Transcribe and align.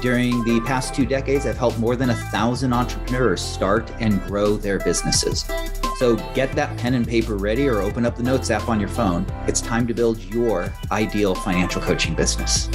during 0.00 0.44
the 0.44 0.60
past 0.66 0.94
two 0.94 1.06
decades, 1.06 1.46
I've 1.46 1.56
helped 1.56 1.78
more 1.78 1.96
than 1.96 2.10
a 2.10 2.14
thousand 2.14 2.72
entrepreneurs 2.72 3.40
start 3.40 3.90
and 3.98 4.22
grow 4.24 4.56
their 4.56 4.78
businesses. 4.78 5.50
So 5.96 6.16
get 6.34 6.52
that 6.52 6.76
pen 6.76 6.94
and 6.94 7.08
paper 7.08 7.36
ready 7.36 7.66
or 7.66 7.80
open 7.80 8.04
up 8.04 8.16
the 8.16 8.22
Notes 8.22 8.50
app 8.50 8.68
on 8.68 8.78
your 8.78 8.90
phone. 8.90 9.24
It's 9.46 9.60
time 9.60 9.86
to 9.86 9.94
build 9.94 10.18
your 10.22 10.72
ideal 10.92 11.34
financial 11.34 11.80
coaching 11.80 12.14
business. 12.14 12.68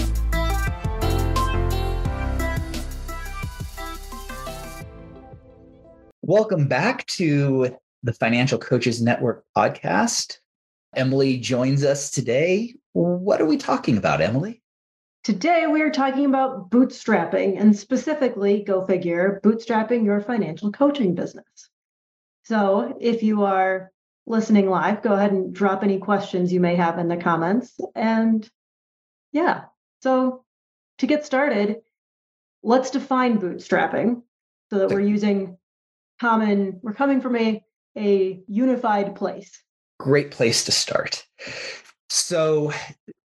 Welcome 6.23 6.67
back 6.67 7.05
to 7.07 7.76
the 8.03 8.13
Financial 8.13 8.57
Coaches 8.57 9.01
Network 9.01 9.43
podcast. 9.55 10.38
Emily 10.95 11.38
joins 11.38 11.84
us 11.85 12.09
today. 12.09 12.73
What 12.93 13.41
are 13.41 13.45
we 13.45 13.57
talking 13.57 13.98
about, 13.98 14.21
Emily? 14.21 14.60
Today, 15.23 15.67
we 15.67 15.84
are 15.84 15.91
talking 15.91 16.25
about 16.25 16.71
bootstrapping 16.71 17.62
and 17.62 17.77
specifically, 17.77 18.63
go 18.63 18.84
figure, 18.84 19.39
bootstrapping 19.43 20.03
your 20.03 20.20
financial 20.20 20.71
coaching 20.71 21.13
business. 21.13 21.45
So, 22.43 22.98
if 22.99 23.21
you 23.21 23.43
are 23.43 23.91
listening 24.26 24.68
live, 24.68 25.04
go 25.04 25.13
ahead 25.13 25.31
and 25.31 25.54
drop 25.54 25.84
any 25.84 25.99
questions 25.99 26.51
you 26.51 26.59
may 26.59 26.76
have 26.76 26.98
in 26.98 27.07
the 27.07 27.18
comments. 27.18 27.79
And 27.93 28.49
yeah, 29.31 29.65
so 30.01 30.43
to 30.98 31.05
get 31.05 31.24
started, 31.24 31.81
let's 32.63 32.90
define 32.90 33.40
bootstrapping 33.40 34.24
so 34.71 34.79
that 34.79 34.90
we're 34.90 35.01
using 35.01 35.57
common, 36.20 36.79
we're 36.81 36.93
coming 36.93 37.21
from 37.21 37.35
a, 37.35 37.63
a 37.96 38.41
unified 38.48 39.15
place. 39.15 39.62
Great 39.99 40.31
place 40.31 40.63
to 40.65 40.71
start. 40.71 41.27
So, 42.09 42.74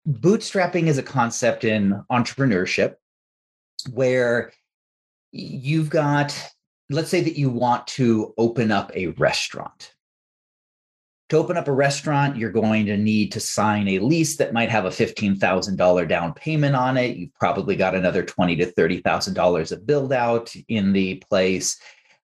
bootstrapping 0.09 0.87
is 0.87 0.99
a 0.99 1.03
concept 1.03 1.65
in 1.65 2.03
entrepreneurship 2.11 2.95
where 3.91 4.53
you've 5.33 5.91
got, 5.91 6.53
let's 6.91 7.11
say 7.11 7.21
that 7.23 7.39
you 7.39 7.51
want 7.51 7.87
to 7.89 8.33
open 8.39 8.71
up 8.71 8.91
a 8.95 9.09
restaurant. 9.09 9.93
To 11.31 11.39
open 11.39 11.57
up 11.57 11.67
a 11.67 11.73
restaurant, 11.73 12.37
you're 12.37 12.53
going 12.53 12.87
to 12.87 12.97
need 12.97 13.33
to 13.33 13.41
sign 13.41 13.89
a 13.89 13.99
lease 13.99 14.37
that 14.37 14.53
might 14.53 14.71
have 14.71 14.85
a 14.85 14.91
$15,000 14.91 16.09
down 16.09 16.33
payment 16.35 16.77
on 16.77 16.97
it. 16.97 17.17
You've 17.17 17.35
probably 17.35 17.75
got 17.75 17.97
another 17.97 18.23
20 18.23 18.55
to 18.57 18.67
$30,000 18.73 19.73
of 19.73 19.87
build 19.87 20.13
out 20.13 20.55
in 20.69 20.93
the 20.93 21.17
place. 21.29 21.81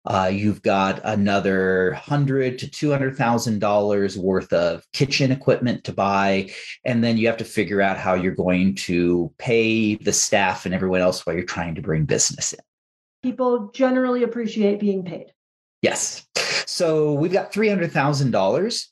Uh, 0.03 0.31
you've 0.33 0.63
got 0.63 0.99
another 1.03 1.93
hundred 1.93 2.57
to 2.57 2.67
two 2.67 2.89
hundred 2.89 3.15
thousand 3.15 3.59
dollars 3.59 4.17
worth 4.17 4.51
of 4.51 4.83
kitchen 4.93 5.31
equipment 5.31 5.83
to 5.83 5.93
buy, 5.93 6.49
and 6.83 7.03
then 7.03 7.17
you 7.17 7.27
have 7.27 7.37
to 7.37 7.45
figure 7.45 7.81
out 7.81 7.97
how 7.97 8.15
you're 8.15 8.33
going 8.33 8.73
to 8.73 9.31
pay 9.37 9.95
the 9.97 10.11
staff 10.11 10.65
and 10.65 10.73
everyone 10.73 11.01
else 11.01 11.23
while 11.23 11.35
you're 11.35 11.45
trying 11.45 11.75
to 11.75 11.81
bring 11.81 12.05
business 12.05 12.53
in. 12.53 12.59
People 13.21 13.69
generally 13.75 14.23
appreciate 14.23 14.79
being 14.79 15.05
paid. 15.05 15.27
Yes. 15.83 16.25
So 16.65 17.13
we've 17.13 17.31
got 17.31 17.53
three 17.53 17.69
hundred 17.69 17.91
thousand 17.91 18.31
dollars. 18.31 18.91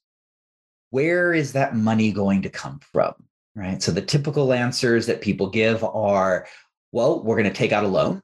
Where 0.92 1.34
is 1.34 1.54
that 1.54 1.76
money 1.76 2.12
going 2.12 2.44
to 2.44 2.50
come 2.50 2.80
from? 2.92 3.14
Right. 3.56 3.82
So 3.82 3.92
the 3.92 4.02
typical 4.02 4.54
answers 4.54 5.08
that 5.08 5.22
people 5.22 5.50
give 5.50 5.84
are, 5.84 6.48
well, 6.92 7.24
we're 7.24 7.36
going 7.36 7.50
to 7.50 7.54
take 7.54 7.72
out 7.72 7.84
a 7.84 7.88
loan, 7.88 8.22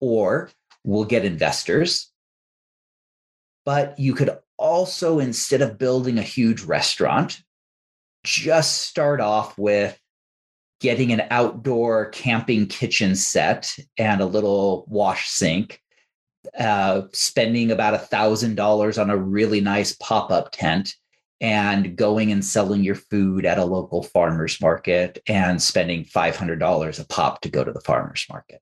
or 0.00 0.50
we'll 0.84 1.04
get 1.04 1.24
investors. 1.24 2.10
But 3.64 3.98
you 3.98 4.14
could 4.14 4.30
also, 4.56 5.18
instead 5.18 5.62
of 5.62 5.78
building 5.78 6.18
a 6.18 6.22
huge 6.22 6.62
restaurant, 6.62 7.42
just 8.24 8.82
start 8.82 9.20
off 9.20 9.56
with 9.58 9.98
getting 10.80 11.12
an 11.12 11.22
outdoor 11.30 12.06
camping 12.10 12.66
kitchen 12.66 13.14
set 13.14 13.74
and 13.98 14.20
a 14.20 14.26
little 14.26 14.84
wash 14.88 15.28
sink, 15.28 15.80
uh, 16.58 17.02
spending 17.12 17.70
about 17.70 17.94
a 17.94 17.98
thousand 17.98 18.54
dollars 18.54 18.98
on 18.98 19.10
a 19.10 19.16
really 19.16 19.60
nice 19.60 19.94
pop-up 19.96 20.50
tent, 20.52 20.94
and 21.40 21.96
going 21.96 22.32
and 22.32 22.44
selling 22.44 22.82
your 22.82 22.94
food 22.94 23.46
at 23.46 23.58
a 23.58 23.64
local 23.64 24.02
farmers 24.02 24.60
market 24.60 25.18
and 25.26 25.62
spending 25.62 26.04
$500 26.04 27.00
a 27.00 27.04
pop 27.06 27.40
to 27.42 27.48
go 27.48 27.64
to 27.64 27.72
the 27.72 27.80
farmers 27.80 28.26
market. 28.28 28.60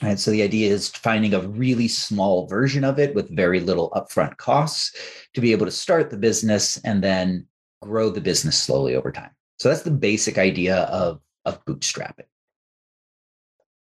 And 0.00 0.18
so 0.18 0.30
the 0.30 0.42
idea 0.42 0.72
is 0.72 0.88
finding 0.88 1.34
a 1.34 1.40
really 1.40 1.88
small 1.88 2.46
version 2.46 2.84
of 2.84 2.98
it 2.98 3.14
with 3.14 3.34
very 3.34 3.60
little 3.60 3.90
upfront 3.90 4.36
costs 4.36 4.96
to 5.34 5.40
be 5.40 5.52
able 5.52 5.66
to 5.66 5.72
start 5.72 6.10
the 6.10 6.16
business 6.16 6.78
and 6.84 7.02
then 7.02 7.46
grow 7.82 8.10
the 8.10 8.20
business 8.20 8.56
slowly 8.56 8.94
over 8.94 9.10
time. 9.10 9.30
So 9.58 9.68
that's 9.68 9.82
the 9.82 9.90
basic 9.90 10.38
idea 10.38 10.76
of, 10.84 11.20
of 11.44 11.64
bootstrapping. 11.64 12.26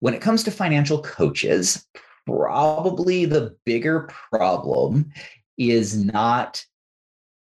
When 0.01 0.13
it 0.13 0.21
comes 0.21 0.43
to 0.43 0.51
financial 0.51 1.01
coaches, 1.01 1.87
probably 2.25 3.25
the 3.25 3.55
bigger 3.65 4.09
problem 4.31 5.11
is 5.57 6.03
not 6.03 6.65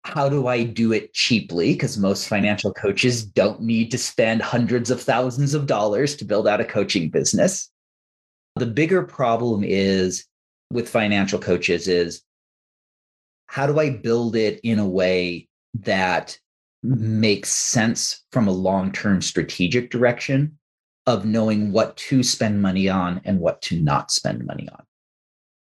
how 0.04 0.28
do 0.28 0.48
I 0.48 0.64
do 0.64 0.92
it 0.92 1.14
cheaply? 1.14 1.74
Because 1.74 1.98
most 1.98 2.28
financial 2.28 2.74
coaches 2.74 3.24
don't 3.24 3.62
need 3.62 3.92
to 3.92 3.98
spend 3.98 4.42
hundreds 4.42 4.90
of 4.90 5.02
thousands 5.02 5.54
of 5.54 5.68
dollars 5.68 6.16
to 6.18 6.26
build 6.26 6.48
out 6.48 6.62
a 6.62 6.66
coaching 6.66 7.10
business. 7.10 7.71
The 8.62 8.68
bigger 8.68 9.02
problem 9.02 9.64
is 9.64 10.28
with 10.72 10.88
financial 10.88 11.40
coaches 11.40 11.88
is 11.88 12.22
how 13.48 13.66
do 13.66 13.80
I 13.80 13.90
build 13.90 14.36
it 14.36 14.60
in 14.64 14.78
a 14.78 14.88
way 14.88 15.50
that 15.80 16.38
makes 16.84 17.50
sense 17.50 18.24
from 18.32 18.48
a 18.48 18.52
long-term 18.52 19.24
strategic 19.24 19.90
direction 19.90 20.60
of 21.08 21.26
knowing 21.26 21.72
what 21.72 21.98
to 21.98 22.22
spend 22.22 22.62
money 22.62 22.88
on 22.88 23.22
and 23.26 23.40
what 23.40 23.64
to 23.64 23.82
not 23.82 24.12
spend 24.12 24.46
money 24.46 24.70
on. 24.72 24.84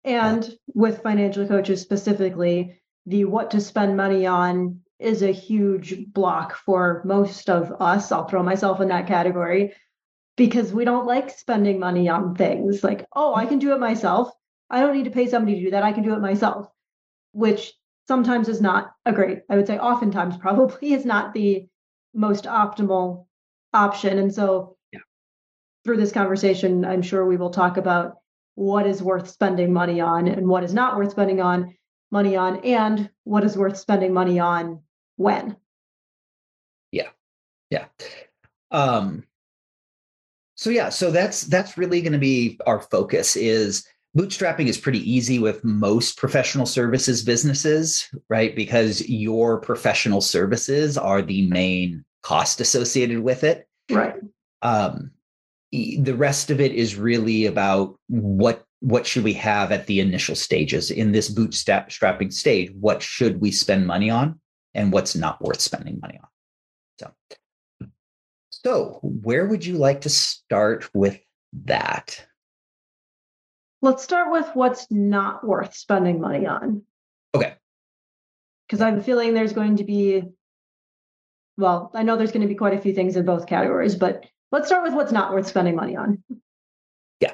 And 0.03 0.51
with 0.73 1.03
financial 1.03 1.47
coaches 1.47 1.81
specifically, 1.81 2.81
the 3.05 3.25
what 3.25 3.51
to 3.51 3.61
spend 3.61 3.97
money 3.97 4.25
on 4.25 4.79
is 4.97 5.21
a 5.21 5.31
huge 5.31 6.11
block 6.11 6.55
for 6.55 7.03
most 7.05 7.51
of 7.51 7.71
us. 7.79 8.11
I'll 8.11 8.27
throw 8.27 8.41
myself 8.41 8.81
in 8.81 8.87
that 8.87 9.05
category 9.05 9.75
because 10.39 10.71
we 10.71 10.85
don't 10.85 11.05
like 11.05 11.29
spending 11.29 11.77
money 11.79 12.07
on 12.07 12.33
things 12.33 12.81
like, 12.81 13.05
oh, 13.13 13.35
I 13.35 13.45
can 13.45 13.59
do 13.59 13.73
it 13.73 13.79
myself. 13.79 14.31
I 14.69 14.79
don't 14.79 14.95
need 14.95 15.03
to 15.03 15.11
pay 15.11 15.27
somebody 15.27 15.57
to 15.57 15.65
do 15.65 15.71
that. 15.71 15.83
I 15.83 15.91
can 15.91 16.01
do 16.01 16.13
it 16.13 16.21
myself, 16.21 16.69
which 17.33 17.73
sometimes 18.07 18.47
is 18.47 18.61
not 18.61 18.93
a 19.05 19.11
great, 19.11 19.39
I 19.49 19.57
would 19.57 19.67
say, 19.67 19.77
oftentimes 19.77 20.37
probably 20.37 20.93
is 20.93 21.03
not 21.03 21.33
the 21.33 21.67
most 22.13 22.45
optimal 22.45 23.25
option. 23.73 24.17
And 24.17 24.33
so, 24.33 24.77
yeah. 24.93 25.01
through 25.83 25.97
this 25.97 26.13
conversation, 26.13 26.85
I'm 26.85 27.01
sure 27.01 27.25
we 27.25 27.35
will 27.35 27.49
talk 27.49 27.75
about 27.75 28.15
what 28.55 28.87
is 28.87 29.03
worth 29.03 29.29
spending 29.29 29.73
money 29.73 29.99
on 29.99 30.29
and 30.29 30.47
what 30.47 30.63
is 30.63 30.73
not 30.73 30.95
worth 30.95 31.11
spending 31.11 31.41
on 31.41 31.75
money 32.11 32.37
on, 32.37 32.61
and 32.61 33.09
what 33.25 33.43
is 33.43 33.57
worth 33.57 33.75
spending 33.75 34.13
money 34.13 34.39
on 34.39 34.83
when. 35.17 35.57
Yeah. 36.93 37.09
Yeah. 37.69 37.87
Um, 38.71 39.25
so 40.59 40.69
yeah, 40.69 40.89
so 40.89 41.09
that's 41.09 41.43
that's 41.43 41.77
really 41.77 42.01
going 42.01 42.11
to 42.11 42.19
be 42.19 42.59
our 42.67 42.81
focus 42.81 43.37
is 43.37 43.87
bootstrapping 44.17 44.67
is 44.67 44.77
pretty 44.77 45.09
easy 45.09 45.39
with 45.39 45.63
most 45.63 46.17
professional 46.17 46.65
services 46.65 47.23
businesses, 47.23 48.09
right? 48.27 48.53
Because 48.57 49.07
your 49.07 49.61
professional 49.61 50.19
services 50.19 50.97
are 50.97 51.21
the 51.21 51.47
main 51.47 52.03
cost 52.23 52.59
associated 52.59 53.21
with 53.21 53.45
it. 53.45 53.69
Right. 53.89 54.15
Um, 54.61 55.11
the 55.71 56.15
rest 56.17 56.51
of 56.51 56.59
it 56.59 56.73
is 56.73 56.97
really 56.97 57.45
about 57.45 57.97
what 58.09 58.65
what 58.81 59.07
should 59.07 59.23
we 59.23 59.33
have 59.33 59.71
at 59.71 59.87
the 59.87 60.01
initial 60.01 60.35
stages 60.35 60.91
in 60.91 61.13
this 61.13 61.33
bootstrapping 61.33 62.33
stage 62.33 62.71
what 62.77 63.01
should 63.01 63.39
we 63.39 63.51
spend 63.51 63.87
money 63.87 64.09
on 64.09 64.39
and 64.73 64.91
what's 64.91 65.15
not 65.15 65.41
worth 65.41 65.59
spending 65.61 65.99
money 66.01 66.17
on 66.21 66.27
so 66.97 67.11
so, 68.63 68.99
where 69.01 69.45
would 69.45 69.65
you 69.65 69.77
like 69.77 70.01
to 70.01 70.09
start 70.09 70.89
with 70.93 71.19
that? 71.65 72.25
Let's 73.81 74.03
start 74.03 74.31
with 74.31 74.47
what's 74.53 74.91
not 74.91 75.47
worth 75.47 75.73
spending 75.75 76.19
money 76.19 76.45
on. 76.45 76.81
Okay. 77.33 77.53
Because 78.67 78.81
I 78.81 78.89
have 78.89 78.99
a 78.99 79.03
feeling 79.03 79.33
there's 79.33 79.53
going 79.53 79.77
to 79.77 79.85
be, 79.85 80.23
well, 81.57 81.89
I 81.95 82.03
know 82.03 82.17
there's 82.17 82.33
going 82.33 82.41
to 82.41 82.47
be 82.47 82.55
quite 82.55 82.73
a 82.73 82.81
few 82.81 82.93
things 82.93 83.15
in 83.15 83.25
both 83.25 83.47
categories, 83.47 83.95
but 83.95 84.25
let's 84.51 84.67
start 84.67 84.83
with 84.83 84.93
what's 84.93 85.13
not 85.13 85.31
worth 85.31 85.47
spending 85.47 85.75
money 85.75 85.95
on. 85.95 86.21
Yeah. 87.21 87.33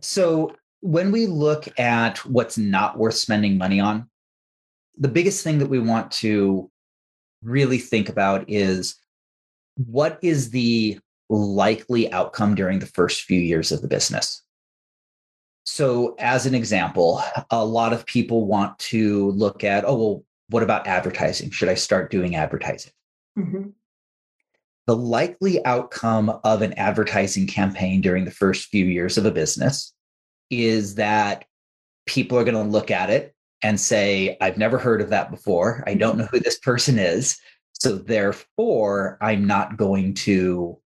So, 0.00 0.56
when 0.80 1.12
we 1.12 1.26
look 1.26 1.68
at 1.78 2.24
what's 2.24 2.56
not 2.56 2.96
worth 2.96 3.14
spending 3.14 3.58
money 3.58 3.80
on, 3.80 4.08
the 4.96 5.08
biggest 5.08 5.44
thing 5.44 5.58
that 5.58 5.68
we 5.68 5.78
want 5.78 6.10
to 6.12 6.70
really 7.42 7.78
think 7.78 8.08
about 8.08 8.48
is 8.48 8.94
what 9.86 10.18
is 10.22 10.50
the 10.50 10.98
likely 11.30 12.12
outcome 12.12 12.54
during 12.54 12.78
the 12.78 12.86
first 12.86 13.22
few 13.22 13.40
years 13.40 13.72
of 13.72 13.80
the 13.80 13.88
business? 13.88 14.42
So, 15.64 16.16
as 16.18 16.46
an 16.46 16.54
example, 16.54 17.22
a 17.50 17.64
lot 17.64 17.92
of 17.92 18.06
people 18.06 18.46
want 18.46 18.78
to 18.80 19.30
look 19.32 19.64
at, 19.64 19.84
oh, 19.86 19.94
well, 19.96 20.24
what 20.48 20.62
about 20.62 20.86
advertising? 20.86 21.50
Should 21.50 21.68
I 21.68 21.74
start 21.74 22.10
doing 22.10 22.34
advertising? 22.36 22.92
Mm-hmm. 23.38 23.68
The 24.86 24.96
likely 24.96 25.64
outcome 25.66 26.40
of 26.42 26.62
an 26.62 26.72
advertising 26.72 27.46
campaign 27.46 28.00
during 28.00 28.24
the 28.24 28.30
first 28.30 28.68
few 28.68 28.86
years 28.86 29.18
of 29.18 29.26
a 29.26 29.30
business 29.30 29.92
is 30.50 30.94
that 30.94 31.44
people 32.06 32.38
are 32.38 32.44
going 32.44 32.54
to 32.54 32.62
look 32.62 32.90
at 32.90 33.10
it 33.10 33.34
and 33.62 33.78
say, 33.78 34.38
I've 34.40 34.56
never 34.56 34.78
heard 34.78 35.02
of 35.02 35.10
that 35.10 35.30
before. 35.30 35.84
I 35.86 35.94
don't 35.94 36.16
know 36.16 36.24
who 36.24 36.40
this 36.40 36.58
person 36.58 36.98
is. 36.98 37.38
So 37.80 37.96
therefore, 37.96 39.18
I'm 39.20 39.46
not 39.46 39.76
going 39.76 40.14
to 40.14 40.78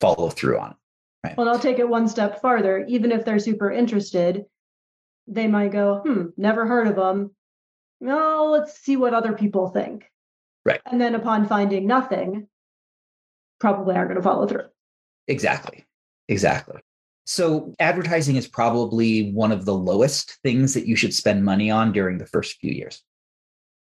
follow 0.00 0.30
through 0.30 0.58
on 0.58 0.70
it. 0.70 0.76
Right. 1.24 1.36
Well, 1.36 1.48
I'll 1.48 1.58
take 1.58 1.78
it 1.78 1.88
one 1.88 2.08
step 2.08 2.40
farther. 2.40 2.84
Even 2.86 3.10
if 3.10 3.24
they're 3.24 3.38
super 3.38 3.70
interested, 3.70 4.44
they 5.26 5.48
might 5.48 5.72
go, 5.72 6.02
hmm, 6.04 6.26
never 6.36 6.66
heard 6.66 6.86
of 6.86 6.96
them. 6.96 7.34
No, 8.00 8.50
let's 8.50 8.78
see 8.78 8.96
what 8.96 9.14
other 9.14 9.32
people 9.32 9.68
think. 9.68 10.04
Right. 10.64 10.80
And 10.86 11.00
then 11.00 11.14
upon 11.14 11.48
finding 11.48 11.86
nothing, 11.86 12.48
probably 13.58 13.96
aren't 13.96 14.08
going 14.08 14.20
to 14.20 14.22
follow 14.22 14.46
through. 14.46 14.66
Exactly. 15.26 15.84
Exactly. 16.28 16.80
So, 17.24 17.74
advertising 17.80 18.36
is 18.36 18.46
probably 18.46 19.32
one 19.32 19.50
of 19.50 19.64
the 19.64 19.74
lowest 19.74 20.38
things 20.44 20.74
that 20.74 20.86
you 20.86 20.94
should 20.94 21.12
spend 21.12 21.44
money 21.44 21.72
on 21.72 21.90
during 21.90 22.18
the 22.18 22.26
first 22.26 22.58
few 22.60 22.72
years. 22.72 23.02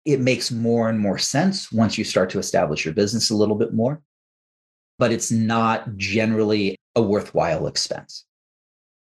It 0.05 0.21
makes 0.21 0.51
more 0.51 0.89
and 0.89 1.01
more 1.01 1.19
sense 1.19 1.73
once 1.73 1.97
you 1.97 2.05
start 2.05 2.31
to 2.31 2.39
establish 2.39 2.85
your 2.85 2.95
business 2.95 3.31
a 3.31 3.37
little 3.37 3.55
bit 3.55 3.73
more, 3.73 4.03
but 4.99 5.13
it's 5.13 5.31
not 5.31 5.97
generally 5.97 6.77
a 6.95 7.03
worthwhile 7.03 7.67
expense. 7.67 8.25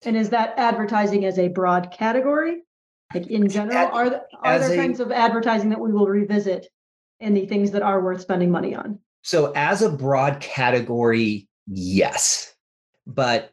And 0.04 0.16
is 0.16 0.30
that 0.30 0.54
advertising 0.56 1.24
as 1.24 1.38
a 1.38 1.48
broad 1.48 1.90
category? 1.90 2.62
Like 3.14 3.26
in 3.28 3.48
general, 3.48 3.76
Ad, 3.76 3.90
are, 3.92 4.10
there, 4.10 4.22
are 4.42 4.58
there 4.58 4.72
a, 4.72 4.76
kinds 4.76 5.00
of 5.00 5.12
advertising 5.12 5.70
that 5.70 5.80
we 5.80 5.92
will 5.92 6.06
revisit 6.06 6.68
and 7.20 7.36
the 7.36 7.46
things 7.46 7.70
that 7.70 7.82
are 7.82 8.00
worth 8.00 8.20
spending 8.20 8.50
money 8.50 8.74
on? 8.74 8.98
So, 9.22 9.52
as 9.54 9.82
a 9.82 9.90
broad 9.90 10.40
category, 10.40 11.48
yes. 11.66 12.54
But 13.06 13.52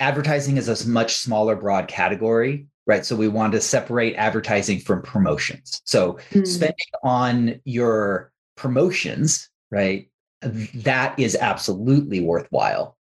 advertising 0.00 0.56
is 0.56 0.68
a 0.68 0.88
much 0.88 1.16
smaller, 1.16 1.56
broad 1.56 1.88
category, 1.88 2.68
right? 2.88 3.06
So, 3.06 3.14
we 3.14 3.28
want 3.28 3.52
to 3.52 3.60
separate 3.60 4.16
advertising 4.16 4.80
from 4.80 5.02
promotions. 5.02 5.80
So, 5.84 6.18
mm. 6.32 6.46
spending 6.46 6.74
on 7.04 7.60
your 7.64 8.32
promotions, 8.56 9.48
right? 9.70 10.10
That 10.42 11.16
is 11.18 11.36
absolutely 11.36 12.20
worthwhile. 12.20 12.96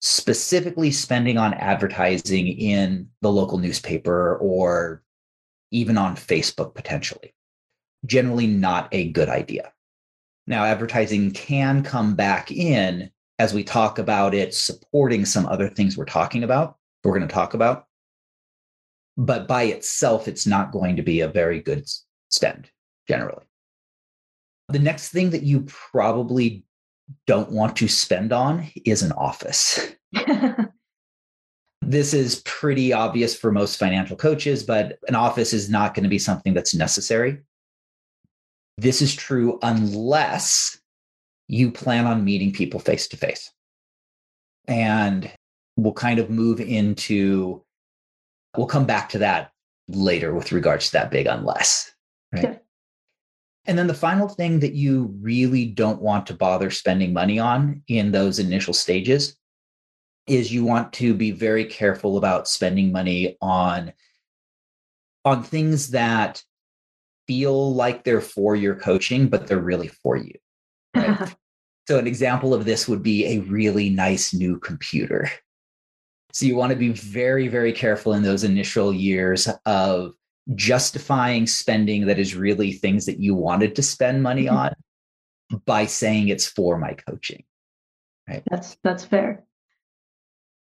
Specifically, 0.00 0.90
spending 0.90 1.38
on 1.38 1.54
advertising 1.54 2.48
in 2.48 3.08
the 3.22 3.32
local 3.32 3.58
newspaper 3.58 4.36
or 4.36 5.02
even 5.70 5.98
on 5.98 6.16
Facebook 6.16 6.74
potentially. 6.74 7.34
Generally, 8.06 8.46
not 8.48 8.88
a 8.92 9.08
good 9.10 9.28
idea. 9.28 9.72
Now, 10.46 10.64
advertising 10.64 11.32
can 11.32 11.82
come 11.82 12.14
back 12.14 12.50
in 12.50 13.10
as 13.38 13.54
we 13.54 13.62
talk 13.62 13.98
about 13.98 14.34
it 14.34 14.54
supporting 14.54 15.24
some 15.24 15.46
other 15.46 15.68
things 15.68 15.96
we're 15.96 16.04
talking 16.04 16.42
about, 16.42 16.76
we're 17.04 17.16
going 17.16 17.28
to 17.28 17.34
talk 17.34 17.54
about. 17.54 17.87
But 19.18 19.48
by 19.48 19.64
itself, 19.64 20.28
it's 20.28 20.46
not 20.46 20.72
going 20.72 20.96
to 20.96 21.02
be 21.02 21.20
a 21.20 21.28
very 21.28 21.60
good 21.60 21.86
spend 22.30 22.70
generally. 23.08 23.44
The 24.68 24.78
next 24.78 25.10
thing 25.10 25.30
that 25.30 25.42
you 25.42 25.62
probably 25.66 26.64
don't 27.26 27.50
want 27.50 27.76
to 27.76 27.88
spend 27.88 28.32
on 28.32 28.70
is 28.84 29.02
an 29.02 29.12
office. 29.12 29.92
this 31.82 32.14
is 32.14 32.42
pretty 32.44 32.92
obvious 32.92 33.34
for 33.36 33.50
most 33.50 33.76
financial 33.76 34.16
coaches, 34.16 34.62
but 34.62 34.98
an 35.08 35.14
office 35.14 35.52
is 35.52 35.68
not 35.68 35.94
going 35.94 36.04
to 36.04 36.10
be 36.10 36.18
something 36.18 36.54
that's 36.54 36.74
necessary. 36.74 37.40
This 38.76 39.02
is 39.02 39.14
true 39.14 39.58
unless 39.62 40.78
you 41.48 41.72
plan 41.72 42.06
on 42.06 42.24
meeting 42.24 42.52
people 42.52 42.78
face 42.78 43.08
to 43.08 43.16
face. 43.16 43.50
And 44.68 45.30
we'll 45.76 45.94
kind 45.94 46.18
of 46.18 46.30
move 46.30 46.60
into, 46.60 47.64
we'll 48.58 48.66
come 48.66 48.86
back 48.86 49.08
to 49.10 49.18
that 49.18 49.52
later 49.88 50.34
with 50.34 50.52
regards 50.52 50.86
to 50.86 50.92
that 50.92 51.10
big 51.10 51.26
unless. 51.26 51.92
Right. 52.32 52.44
Okay. 52.44 52.58
And 53.66 53.78
then 53.78 53.86
the 53.86 53.94
final 53.94 54.28
thing 54.28 54.60
that 54.60 54.74
you 54.74 55.14
really 55.20 55.66
don't 55.66 56.02
want 56.02 56.26
to 56.26 56.34
bother 56.34 56.70
spending 56.70 57.12
money 57.12 57.38
on 57.38 57.82
in 57.86 58.12
those 58.12 58.38
initial 58.38 58.74
stages 58.74 59.36
is 60.26 60.52
you 60.52 60.64
want 60.64 60.92
to 60.94 61.14
be 61.14 61.30
very 61.30 61.64
careful 61.64 62.18
about 62.18 62.48
spending 62.48 62.92
money 62.92 63.36
on 63.40 63.92
on 65.24 65.42
things 65.42 65.90
that 65.90 66.42
feel 67.26 67.74
like 67.74 68.04
they're 68.04 68.20
for 68.20 68.56
your 68.56 68.74
coaching, 68.74 69.28
but 69.28 69.46
they're 69.46 69.58
really 69.58 69.88
for 69.88 70.16
you. 70.16 70.32
Right? 70.94 71.34
so, 71.88 71.98
an 71.98 72.06
example 72.06 72.54
of 72.54 72.64
this 72.64 72.88
would 72.88 73.02
be 73.02 73.26
a 73.26 73.40
really 73.40 73.90
nice 73.90 74.32
new 74.32 74.58
computer. 74.58 75.30
So, 76.32 76.46
you 76.46 76.56
want 76.56 76.70
to 76.70 76.76
be 76.76 76.90
very, 76.90 77.48
very 77.48 77.72
careful 77.72 78.12
in 78.12 78.22
those 78.22 78.44
initial 78.44 78.92
years 78.92 79.48
of 79.64 80.12
justifying 80.54 81.46
spending 81.46 82.06
that 82.06 82.18
is 82.18 82.34
really 82.34 82.72
things 82.72 83.06
that 83.06 83.20
you 83.20 83.34
wanted 83.34 83.76
to 83.76 83.82
spend 83.82 84.22
money 84.22 84.44
mm-hmm. 84.44 84.56
on 84.56 84.74
by 85.66 85.86
saying 85.86 86.28
it's 86.28 86.46
for 86.46 86.78
my 86.78 86.92
coaching. 86.92 87.44
Right. 88.28 88.42
That's 88.50 88.76
that's 88.82 89.04
fair. 89.04 89.44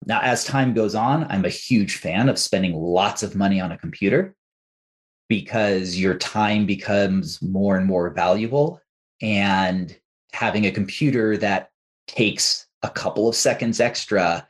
Now, 0.06 0.20
as 0.20 0.44
time 0.44 0.74
goes 0.74 0.94
on, 0.94 1.24
I'm 1.30 1.44
a 1.44 1.50
huge 1.50 1.96
fan 1.96 2.28
of 2.28 2.38
spending 2.38 2.74
lots 2.74 3.22
of 3.22 3.36
money 3.36 3.60
on 3.60 3.72
a 3.72 3.78
computer 3.78 4.34
because 5.28 5.96
your 5.96 6.14
time 6.14 6.66
becomes 6.66 7.40
more 7.40 7.76
and 7.76 7.86
more 7.86 8.10
valuable. 8.10 8.80
And 9.20 9.96
having 10.32 10.66
a 10.66 10.72
computer 10.72 11.36
that 11.36 11.70
takes 12.08 12.66
a 12.82 12.90
couple 12.90 13.28
of 13.28 13.36
seconds 13.36 13.78
extra 13.78 14.48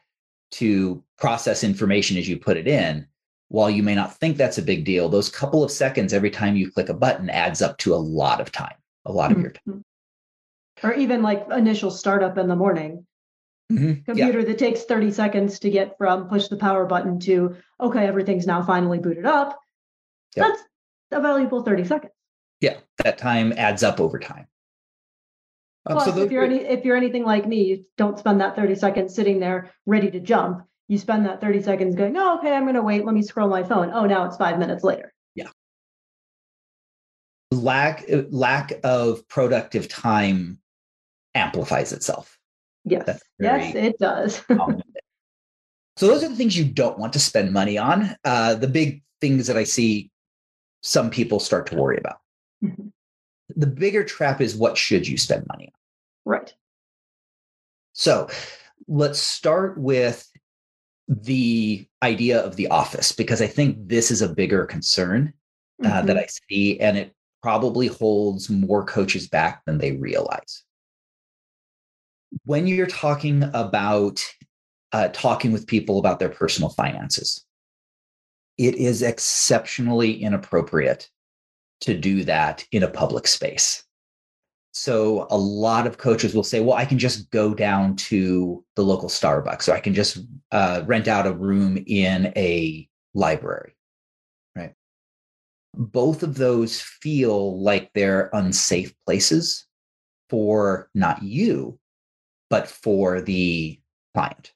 to 0.53 1.03
process 1.19 1.65
information 1.65 2.17
as 2.17 2.29
you 2.29 2.39
put 2.39 2.57
it 2.57 2.69
in, 2.69 3.07
while 3.49 3.71
you 3.71 3.83
may 3.83 3.95
not 3.95 4.19
think 4.19 4.37
that's 4.37 4.59
a 4.59 4.63
big 4.63 4.85
deal, 4.85 5.09
those 5.09 5.29
couple 5.29 5.63
of 5.63 5.71
seconds 5.71 6.13
every 6.13 6.31
time 6.31 6.57
you 6.57 6.71
click 6.71 6.89
a 6.89 6.95
button 6.95 7.29
adds 7.29 7.61
up 7.61 7.77
to 7.79 7.95
a 7.95 7.97
lot 7.97 8.41
of 8.41 8.51
time, 8.51 8.75
a 9.05 9.13
lot 9.13 9.31
of 9.33 9.39
your 9.39 9.51
time. 9.51 9.63
Mm-hmm. 9.69 10.87
Or 10.87 10.95
even 10.95 11.23
like 11.23 11.47
initial 11.51 11.91
startup 11.91 12.39
in 12.39 12.49
the 12.49 12.57
morning. 12.57 13.07
Mm-hmm. 13.71 14.05
Computer 14.05 14.41
yeah. 14.41 14.47
that 14.47 14.59
takes 14.59 14.85
30 14.85 15.13
seconds 15.13 15.59
to 15.61 15.71
get 15.71 15.97
from 15.99 16.29
push 16.29 16.49
the 16.49 16.57
power 16.57 16.87
button 16.87 17.21
to, 17.21 17.57
okay, 17.81 18.07
everything's 18.07 18.47
now 18.47 18.63
finally 18.63 18.99
booted 18.99 19.27
up. 19.27 19.59
Yep. 20.37 20.47
That's 20.47 20.63
a 21.13 21.21
valuable 21.21 21.63
30 21.63 21.85
seconds. 21.85 22.13
Yeah, 22.61 22.79
that 23.05 23.19
time 23.19 23.53
adds 23.57 23.83
up 23.83 24.01
over 24.01 24.19
time. 24.19 24.47
Um, 25.87 25.97
Plus, 25.97 26.15
so 26.15 26.23
if 26.23 26.31
you're 26.31 26.45
any 26.45 26.59
if 26.59 26.85
you're 26.85 26.97
anything 26.97 27.25
like 27.25 27.47
me, 27.47 27.63
you 27.65 27.85
don't 27.97 28.19
spend 28.19 28.41
that 28.41 28.55
30 28.55 28.75
seconds 28.77 29.15
sitting 29.15 29.41
there 29.41 29.73
ready 29.87 30.11
to 30.11 30.21
jump. 30.21 30.65
You 30.89 30.99
spend 30.99 31.27
that 31.27 31.41
30 31.41 31.63
seconds 31.63 31.95
going, 31.97 32.17
oh, 32.17 32.39
okay, 32.39 32.53
I'm 32.53 32.67
gonna 32.67 32.83
wait. 32.83 33.05
Let 33.05 33.15
me 33.15 33.23
scroll 33.23 33.49
my 33.49 33.63
phone. 33.63 33.91
Oh, 33.93 34.07
now 34.07 34.25
it's 34.25 34.37
five 34.37 34.59
minutes 34.59 34.85
later. 34.85 35.13
Yeah. 35.35 35.49
Lack 37.51 38.05
lack 38.31 38.73
of 38.85 39.27
productive 39.29 39.89
time 39.89 40.59
amplifies 41.35 41.93
itself. 41.93 42.39
Yes. 42.85 43.21
Yes, 43.39 43.75
it 43.75 43.99
does. 43.99 44.43
so 45.97 46.07
those 46.07 46.23
are 46.23 46.29
the 46.29 46.37
things 46.37 46.57
you 46.57 46.65
don't 46.65 46.99
want 46.99 47.13
to 47.15 47.19
spend 47.19 47.53
money 47.53 47.79
on. 47.79 48.15
Uh, 48.25 48.55
the 48.55 48.69
big 48.69 49.03
things 49.21 49.47
that 49.49 49.57
I 49.57 49.65
see 49.65 50.11
some 50.83 51.11
people 51.11 51.41
start 51.41 51.67
to 51.69 51.77
worry 51.77 51.97
about. 51.97 52.17
The 53.57 53.67
bigger 53.67 54.05
trap 54.05 54.41
is 54.41 54.57
what 54.57 54.77
should 54.77 55.07
you 55.07 55.19
spend 55.19 55.47
money 55.49 55.67
on? 55.67 56.33
Right. 56.33 56.55
So 57.93 58.29
let's 58.89 59.19
start 59.19 59.79
with 59.79 60.29
the 61.09 61.87
idea 62.03 62.41
of 62.41 62.57
the 62.57 62.69
office, 62.69 63.13
because 63.13 63.43
I 63.43 63.47
think 63.47 63.77
this 63.89 64.11
is 64.11 64.23
a 64.23 64.33
bigger 64.33 64.65
concern 64.65 65.35
uh, 65.85 65.89
mm-hmm. 65.89 66.07
that 66.07 66.17
I 66.17 66.27
see, 66.49 66.81
and 66.81 66.97
it 66.97 67.15
probably 67.43 67.89
holds 67.89 68.49
more 68.49 68.85
coaches 68.85 69.29
back 69.29 69.65
than 69.67 69.79
they 69.79 69.93
realize. 69.93 70.65
When 72.45 72.67
you're 72.67 72.87
talking 72.87 73.43
about 73.53 74.25
uh, 74.93 75.09
talking 75.13 75.53
with 75.53 75.67
people 75.67 75.99
about 75.99 76.19
their 76.19 76.29
personal 76.29 76.71
finances, 76.71 77.45
it 78.59 78.77
is 78.77 79.03
exceptionally 79.03 80.23
inappropriate 80.23 81.11
to 81.83 81.97
do 81.97 82.25
that 82.25 82.65
in 82.73 82.83
a 82.83 82.89
public 82.89 83.27
space. 83.27 83.85
So 84.73 85.27
a 85.31 85.37
lot 85.37 85.87
of 85.87 85.99
coaches 85.99 86.35
will 86.35 86.45
say, 86.45 86.61
well, 86.61 86.79
I 86.79 86.87
can 86.87 86.99
just 86.99 87.31
go 87.31 87.53
down 87.53 87.95
to 87.97 88.65
the 88.75 88.83
local 88.83 89.11
Starbucks 89.11 89.69
or 89.69 89.73
I 89.73 89.81
can 89.81 89.93
just 89.93 90.19
uh, 90.51 90.83
rent 90.87 91.09
out 91.09 91.27
a 91.27 91.33
room 91.33 91.83
in 91.87 92.33
a 92.37 92.89
library, 93.13 93.77
right? 94.57 94.73
Both 95.75 96.23
of 96.23 96.37
those 96.37 96.81
feel 96.81 97.61
like 97.61 97.91
they're 97.93 98.31
unsafe 98.33 98.95
places 99.05 99.67
for 100.31 100.89
not 100.95 101.23
you, 101.23 101.79
but 102.49 102.67
for 102.67 103.21
the 103.21 103.79
client. 104.15 104.53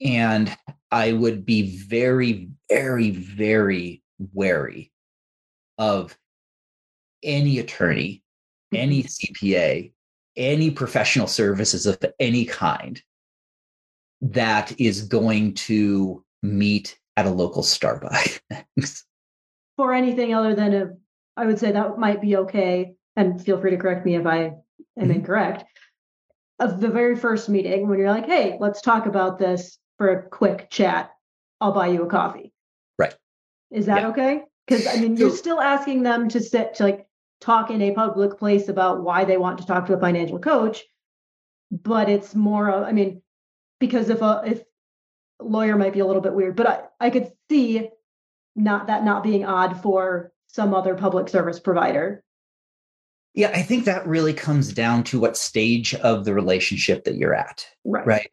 And 0.00 0.56
I 0.92 1.14
would 1.14 1.44
be 1.44 1.76
very, 1.78 2.50
very, 2.68 3.10
very 3.10 4.02
wary 4.32 4.92
of 5.78 6.16
any 7.22 7.58
attorney, 7.58 8.22
any 8.72 9.02
mm-hmm. 9.02 9.46
CPA, 9.46 9.92
any 10.36 10.70
professional 10.70 11.26
services 11.26 11.86
of 11.86 11.98
any 12.18 12.44
kind 12.44 13.02
that 14.20 14.78
is 14.80 15.02
going 15.02 15.54
to 15.54 16.24
meet 16.42 16.98
at 17.16 17.26
a 17.26 17.30
local 17.30 17.62
Starbucks. 17.62 18.40
For 19.76 19.92
anything 19.92 20.34
other 20.34 20.54
than 20.54 20.74
a, 20.74 20.90
I 21.36 21.46
would 21.46 21.58
say 21.58 21.72
that 21.72 21.98
might 21.98 22.20
be 22.20 22.36
okay. 22.36 22.94
And 23.16 23.42
feel 23.42 23.60
free 23.60 23.70
to 23.70 23.76
correct 23.76 24.04
me 24.04 24.16
if 24.16 24.26
I 24.26 24.38
am 24.38 24.52
mm-hmm. 24.98 25.10
incorrect. 25.10 25.64
Of 26.60 26.80
the 26.80 26.88
very 26.88 27.16
first 27.16 27.48
meeting, 27.48 27.88
when 27.88 27.98
you're 27.98 28.10
like, 28.10 28.26
hey, 28.26 28.56
let's 28.60 28.80
talk 28.80 29.06
about 29.06 29.38
this 29.38 29.78
for 29.98 30.10
a 30.10 30.28
quick 30.28 30.70
chat, 30.70 31.10
I'll 31.60 31.72
buy 31.72 31.88
you 31.88 32.04
a 32.04 32.06
coffee. 32.06 32.52
Right. 32.98 33.14
Is 33.70 33.86
that 33.86 34.02
yeah. 34.02 34.08
okay? 34.08 34.42
Because 34.66 34.86
I 34.86 34.96
mean, 34.96 35.16
you're 35.16 35.30
still 35.30 35.60
asking 35.60 36.02
them 36.02 36.28
to 36.30 36.40
sit 36.40 36.74
to 36.76 36.84
like 36.84 37.06
talk 37.40 37.70
in 37.70 37.82
a 37.82 37.92
public 37.92 38.38
place 38.38 38.68
about 38.68 39.02
why 39.02 39.24
they 39.24 39.36
want 39.36 39.58
to 39.58 39.66
talk 39.66 39.86
to 39.86 39.94
a 39.94 40.00
financial 40.00 40.38
coach, 40.38 40.82
but 41.70 42.08
it's 42.08 42.34
more 42.34 42.70
of, 42.70 42.84
I 42.84 42.92
mean, 42.92 43.20
because 43.78 44.08
if 44.08 44.22
a 44.22 44.42
if 44.46 44.62
lawyer 45.40 45.76
might 45.76 45.92
be 45.92 46.00
a 46.00 46.06
little 46.06 46.22
bit 46.22 46.32
weird, 46.32 46.56
but 46.56 46.66
I, 46.66 46.82
I 47.00 47.10
could 47.10 47.32
see 47.50 47.88
not 48.56 48.86
that 48.86 49.04
not 49.04 49.22
being 49.22 49.44
odd 49.44 49.82
for 49.82 50.32
some 50.46 50.72
other 50.72 50.94
public 50.94 51.28
service 51.28 51.60
provider. 51.60 52.22
Yeah, 53.34 53.50
I 53.52 53.62
think 53.62 53.84
that 53.84 54.06
really 54.06 54.32
comes 54.32 54.72
down 54.72 55.02
to 55.04 55.18
what 55.18 55.36
stage 55.36 55.94
of 55.96 56.24
the 56.24 56.32
relationship 56.32 57.04
that 57.04 57.16
you're 57.16 57.34
at. 57.34 57.66
Right. 57.84 58.06
Right 58.06 58.30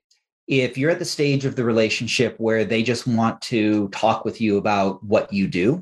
if 0.52 0.78
you're 0.78 0.92
at 0.92 1.00
the 1.00 1.06
stage 1.06 1.46
of 1.46 1.56
the 1.56 1.64
relationship 1.64 2.36
where 2.38 2.66
they 2.66 2.84
just 2.84 3.08
want 3.08 3.42
to 3.42 3.88
talk 3.90 4.26
with 4.26 4.42
you 4.42 4.58
about 4.58 5.02
what 5.02 5.32
you 5.32 5.48
do, 5.48 5.82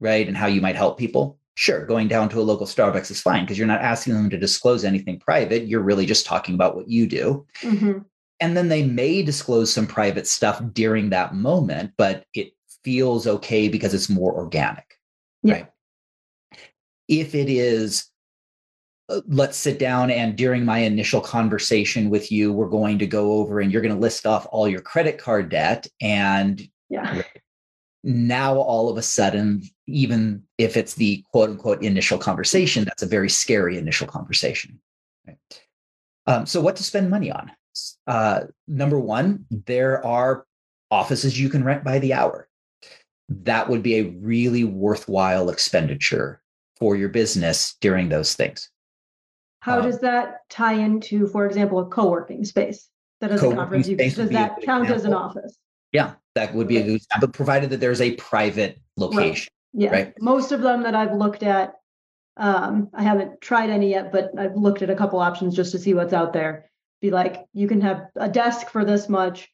right, 0.00 0.26
and 0.26 0.36
how 0.36 0.46
you 0.46 0.60
might 0.60 0.76
help 0.76 0.98
people, 0.98 1.38
sure, 1.54 1.84
going 1.86 2.08
down 2.08 2.28
to 2.30 2.40
a 2.40 2.42
local 2.42 2.66
Starbucks 2.66 3.10
is 3.10 3.20
fine 3.20 3.44
because 3.44 3.58
you're 3.58 3.66
not 3.66 3.80
asking 3.80 4.14
them 4.14 4.30
to 4.30 4.38
disclose 4.38 4.84
anything 4.84 5.18
private. 5.18 5.66
You're 5.66 5.82
really 5.82 6.06
just 6.06 6.26
talking 6.26 6.54
about 6.54 6.76
what 6.76 6.88
you 6.88 7.06
do. 7.06 7.46
Mm-hmm. 7.62 7.98
And 8.40 8.56
then 8.56 8.68
they 8.68 8.84
may 8.84 9.22
disclose 9.22 9.72
some 9.72 9.86
private 9.86 10.26
stuff 10.26 10.62
during 10.72 11.10
that 11.10 11.34
moment, 11.34 11.92
but 11.96 12.24
it 12.34 12.52
feels 12.84 13.26
okay 13.26 13.68
because 13.68 13.94
it's 13.94 14.08
more 14.08 14.32
organic, 14.32 14.98
yeah. 15.42 15.54
right? 15.54 15.66
If 17.08 17.34
it 17.34 17.48
is 17.48 18.08
uh, 19.10 19.22
let's 19.26 19.56
sit 19.56 19.78
down 19.78 20.10
and 20.10 20.36
during 20.36 20.64
my 20.66 20.80
initial 20.80 21.22
conversation 21.22 22.10
with 22.10 22.30
you 22.30 22.52
we're 22.52 22.68
going 22.68 22.98
to 22.98 23.06
go 23.06 23.32
over 23.32 23.60
and 23.60 23.72
you're 23.72 23.80
going 23.80 23.94
to 23.94 24.00
list 24.00 24.26
off 24.26 24.46
all 24.50 24.68
your 24.68 24.82
credit 24.82 25.16
card 25.16 25.48
debt 25.48 25.86
and 26.02 26.62
yeah 26.90 27.22
now 28.08 28.56
all 28.56 28.88
of 28.88 28.96
a 28.96 29.02
sudden 29.02 29.62
even 29.86 30.42
if 30.56 30.76
it's 30.76 30.94
the 30.94 31.22
quote 31.30 31.50
unquote 31.50 31.82
initial 31.82 32.16
conversation 32.16 32.84
that's 32.84 33.02
a 33.02 33.06
very 33.06 33.28
scary 33.28 33.76
initial 33.76 34.06
conversation 34.06 34.80
right? 35.26 35.36
um, 36.26 36.46
so 36.46 36.60
what 36.60 36.74
to 36.74 36.82
spend 36.82 37.10
money 37.10 37.30
on 37.30 37.50
uh, 38.06 38.40
number 38.66 38.98
one 38.98 39.44
there 39.50 40.04
are 40.06 40.46
offices 40.90 41.38
you 41.38 41.50
can 41.50 41.62
rent 41.62 41.84
by 41.84 41.98
the 41.98 42.14
hour 42.14 42.48
that 43.28 43.68
would 43.68 43.82
be 43.82 43.96
a 43.96 44.10
really 44.20 44.64
worthwhile 44.64 45.50
expenditure 45.50 46.40
for 46.78 46.96
your 46.96 47.10
business 47.10 47.76
during 47.82 48.08
those 48.08 48.34
things 48.34 48.70
how 49.60 49.78
um, 49.78 49.84
does 49.84 50.00
that 50.00 50.48
tie 50.48 50.74
into, 50.74 51.26
for 51.26 51.46
example, 51.46 51.80
a 51.80 51.86
co-working 51.86 52.44
space 52.44 52.88
that 53.20 53.32
is 53.32 53.42
a 53.42 53.54
conference? 53.54 53.88
Does 53.88 54.30
that 54.30 54.62
count 54.62 54.84
example. 54.84 54.94
as 54.94 55.04
an 55.04 55.14
office? 55.14 55.58
Yeah, 55.92 56.14
that 56.38 56.54
would 56.54 56.68
be 56.68 56.76
a 56.76 56.84
good 56.84 57.00
but 57.20 57.32
provided 57.32 57.70
that 57.70 57.80
there's 57.80 58.00
a 58.00 58.14
private 58.14 58.80
location. 58.96 59.48
Right. 59.74 59.82
Yeah. 59.82 59.90
Right? 59.90 60.14
Most 60.20 60.52
of 60.52 60.62
them 60.62 60.82
that 60.84 60.94
I've 60.94 61.14
looked 61.14 61.42
at, 61.42 61.74
um, 62.36 62.88
I 62.94 63.02
haven't 63.02 63.40
tried 63.40 63.70
any 63.70 63.90
yet, 63.90 64.12
but 64.12 64.30
I've 64.38 64.54
looked 64.54 64.82
at 64.82 64.90
a 64.90 64.94
couple 64.94 65.18
options 65.18 65.56
just 65.56 65.72
to 65.72 65.78
see 65.78 65.94
what's 65.94 66.12
out 66.12 66.32
there. 66.32 66.70
Be 67.00 67.10
like, 67.10 67.44
you 67.52 67.66
can 67.66 67.80
have 67.80 68.06
a 68.16 68.28
desk 68.28 68.70
for 68.70 68.84
this 68.84 69.08
much, 69.08 69.48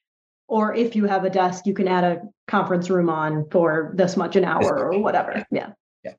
or 0.47 0.75
if 0.75 0.95
you 0.95 1.07
have 1.07 1.25
a 1.25 1.31
desk, 1.31 1.67
you 1.67 1.75
can 1.75 1.88
add 1.88 2.05
a 2.05 2.23
conference 2.49 2.91
room 2.91 3.09
on 3.09 3.49
for 3.50 3.93
this 3.95 4.17
much 4.17 4.37
an 4.37 4.45
hour 4.45 4.93
or 4.93 4.99
whatever. 4.99 5.45
Yeah. 5.50 5.73
Yeah. 6.05 6.12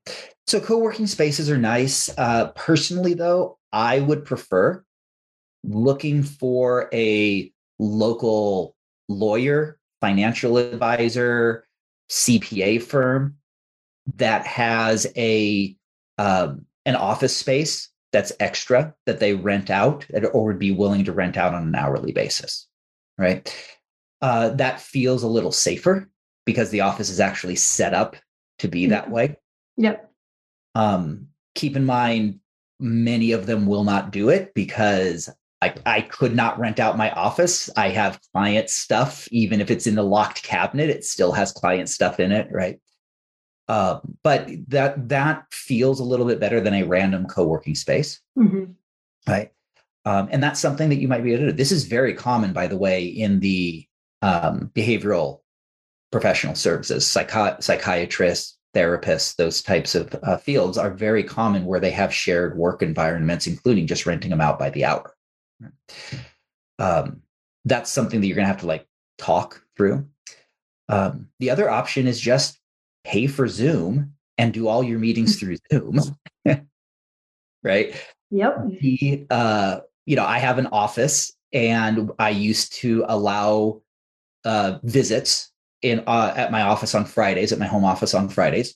So 0.48 0.60
co-working 0.60 1.06
spaces 1.06 1.50
are 1.50 1.58
nice. 1.58 2.10
Uh, 2.18 2.52
personally, 2.56 3.14
though, 3.14 3.60
I 3.72 4.00
would 4.00 4.26
prefer 4.26 4.84
looking 5.64 6.24
for 6.24 6.90
a 6.92 7.52
local 7.80 8.76
lawyer, 9.08 9.78
financial 10.02 10.58
advisor, 10.58 11.66
CPA 12.10 12.82
firm 12.82 13.38
that 14.16 14.46
has 14.46 15.08
a 15.18 15.76
um, 16.18 16.66
an 16.86 16.96
office 16.96 17.36
space 17.36 17.90
that's 18.12 18.32
extra 18.40 18.94
that 19.06 19.20
they 19.20 19.34
rent 19.34 19.70
out 19.70 20.06
or 20.34 20.46
would 20.46 20.60
be 20.60 20.72
willing 20.72 21.04
to 21.04 21.12
rent 21.12 21.36
out 21.36 21.54
on 21.54 21.68
an 21.68 21.76
hourly 21.76 22.12
basis, 22.12 22.68
right? 23.18 23.54
Uh, 24.22 24.50
that 24.50 24.80
feels 24.80 25.24
a 25.24 25.28
little 25.28 25.52
safer 25.52 26.10
because 26.46 26.70
the 26.70 26.82
office 26.82 27.10
is 27.10 27.20
actually 27.20 27.56
set 27.56 27.94
up 27.94 28.16
to 28.60 28.68
be 28.68 28.86
that 28.86 29.10
way. 29.10 29.36
Yep. 29.78 30.10
Um, 30.76 31.28
keep 31.56 31.76
in 31.76 31.86
mind, 31.86 32.40
many 32.80 33.32
of 33.32 33.46
them 33.46 33.66
will 33.66 33.84
not 33.84 34.12
do 34.12 34.30
it 34.30 34.54
because 34.54 35.30
I, 35.62 35.74
I 35.86 36.02
could 36.02 36.36
not 36.36 36.60
rent 36.60 36.80
out 36.80 36.98
my 36.98 37.12
office. 37.12 37.70
I 37.78 37.90
have 37.90 38.20
client 38.34 38.70
stuff, 38.70 39.28
even 39.32 39.62
if 39.62 39.72
it's 39.72 39.88
in 39.88 39.96
the 39.96 40.04
locked 40.04 40.44
cabinet, 40.44 40.90
it 40.90 41.06
still 41.06 41.32
has 41.32 41.52
client 41.52 41.90
stuff 41.90 42.20
in 42.20 42.32
it, 42.32 42.50
right? 42.52 42.80
Uh, 43.68 44.00
but 44.22 44.50
that 44.68 45.10
that 45.10 45.46
feels 45.52 46.00
a 46.00 46.04
little 46.04 46.26
bit 46.26 46.40
better 46.40 46.62
than 46.62 46.76
a 46.76 46.84
random 46.84 47.26
co-working 47.26 47.74
space, 47.74 48.22
mm-hmm. 48.38 48.66
right? 49.28 49.52
Um, 50.06 50.30
and 50.32 50.44
that's 50.44 50.60
something 50.60 50.90
that 50.90 51.00
you 51.00 51.08
might 51.08 51.24
be 51.24 51.34
able 51.34 51.46
to 51.46 51.52
do. 51.52 51.58
This 51.58 51.72
is 51.72 51.86
very 51.86 52.14
common, 52.14 52.54
by 52.54 52.68
the 52.68 52.78
way, 52.78 53.06
in 53.06 53.40
the 53.40 53.88
um, 54.22 54.70
behavioral 54.76 55.40
professional 56.12 56.54
services, 56.54 57.06
psychi- 57.06 57.62
psychiatrists, 57.64 58.58
therapists, 58.76 59.36
those 59.36 59.64
types 59.64 59.96
of 59.96 60.16
uh, 60.22 60.38
fields 60.38 60.78
are 60.78 60.92
very 60.92 61.24
common 61.24 61.66
where 61.66 61.80
they 61.80 61.92
have 61.92 62.14
shared 62.14 62.58
work 62.58 62.84
environments, 62.84 63.48
including 63.48 63.88
just 63.88 64.06
renting 64.06 64.30
them 64.30 64.42
out 64.42 64.60
by 64.60 64.70
the 64.70 64.86
hour. 64.86 65.15
Um, 66.80 67.22
that's 67.64 67.92
something 67.92 68.22
that 68.22 68.28
you're 68.28 68.36
going 68.36 68.46
to 68.46 68.52
have 68.52 68.62
to 68.62 68.68
like 68.68 68.88
talk 69.18 69.64
through. 69.76 70.08
Um, 70.90 71.30
the 71.40 71.50
other 71.50 71.70
option 71.70 72.08
is 72.08 72.20
just 72.20 72.60
pay 73.04 73.28
for 73.28 73.48
Zoom 73.48 74.14
and 74.38 74.54
do 74.54 74.68
all 74.68 74.84
your 74.84 75.00
meetings 75.00 75.36
through 75.40 75.58
Zoom. 75.72 76.00
right? 77.64 77.96
Yep. 78.32 78.58
The, 78.82 79.26
uh, 79.30 79.80
you 80.06 80.16
know, 80.16 80.26
I 80.26 80.40
have 80.40 80.58
an 80.58 80.68
office 80.68 81.34
and 81.54 82.12
I 82.20 82.30
used 82.30 82.74
to 82.76 83.06
allow 83.08 83.82
uh, 84.44 84.80
visits 84.84 85.52
in 85.82 86.04
uh, 86.08 86.34
at 86.36 86.52
my 86.52 86.62
office 86.62 86.96
on 86.96 87.06
Fridays, 87.06 87.52
at 87.52 87.60
my 87.60 87.66
home 87.66 87.84
office 87.86 88.14
on 88.14 88.30
Fridays, 88.30 88.76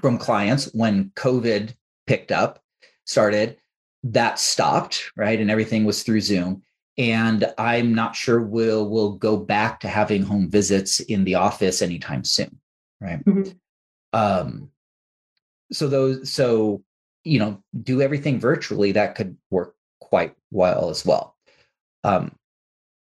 from 0.00 0.18
clients 0.18 0.70
when 0.74 1.10
COVID 1.16 1.74
picked 2.06 2.32
up, 2.32 2.62
started. 3.04 3.56
That 4.04 4.38
stopped, 4.38 5.10
right, 5.16 5.40
and 5.40 5.50
everything 5.50 5.84
was 5.84 6.02
through 6.02 6.20
Zoom. 6.20 6.62
And 6.96 7.52
I'm 7.58 7.92
not 7.94 8.14
sure 8.14 8.40
we'll 8.40 8.88
we'll 8.88 9.14
go 9.16 9.36
back 9.36 9.80
to 9.80 9.88
having 9.88 10.22
home 10.22 10.48
visits 10.48 11.00
in 11.00 11.24
the 11.24 11.34
office 11.34 11.82
anytime 11.82 12.22
soon, 12.22 12.60
right? 13.00 13.24
Mm-hmm. 13.24 13.50
Um, 14.12 14.70
so 15.72 15.88
those, 15.88 16.30
so 16.30 16.84
you 17.24 17.38
know, 17.38 17.62
do 17.82 18.00
everything 18.00 18.38
virtually. 18.38 18.92
That 18.92 19.16
could 19.16 19.36
work 19.50 19.74
quite 20.00 20.36
well 20.52 20.90
as 20.90 21.04
well. 21.04 21.36
Um, 22.04 22.36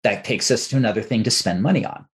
that 0.02 0.24
takes 0.24 0.50
us 0.50 0.68
to 0.68 0.76
another 0.76 1.02
thing 1.02 1.22
to 1.22 1.30
spend 1.30 1.62
money 1.62 1.86
on 1.86 2.06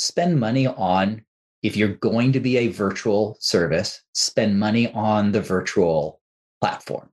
spend 0.00 0.40
money 0.40 0.66
on 0.66 1.22
if 1.62 1.76
you're 1.76 1.88
going 1.88 2.32
to 2.32 2.40
be 2.40 2.56
a 2.56 2.68
virtual 2.68 3.36
service, 3.38 4.02
spend 4.14 4.58
money 4.58 4.90
on 4.94 5.30
the 5.30 5.42
virtual 5.42 6.20
platform. 6.62 7.10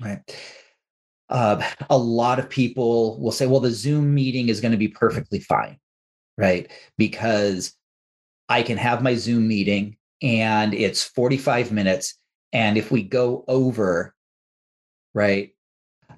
Right. 0.00 0.20
Uh, 1.28 1.62
a 1.88 1.98
lot 1.98 2.38
of 2.38 2.50
people 2.50 3.20
will 3.20 3.32
say, 3.32 3.46
well, 3.46 3.60
the 3.60 3.70
Zoom 3.70 4.14
meeting 4.14 4.48
is 4.48 4.60
going 4.60 4.72
to 4.72 4.78
be 4.78 4.88
perfectly 4.88 5.40
fine. 5.40 5.78
Right. 6.36 6.70
Because 6.96 7.74
I 8.48 8.62
can 8.62 8.78
have 8.78 9.02
my 9.02 9.14
Zoom 9.14 9.46
meeting 9.46 9.96
and 10.22 10.74
it's 10.74 11.04
45 11.04 11.70
minutes. 11.70 12.18
And 12.52 12.76
if 12.76 12.90
we 12.90 13.02
go 13.02 13.44
over, 13.46 14.14
right, 15.14 15.54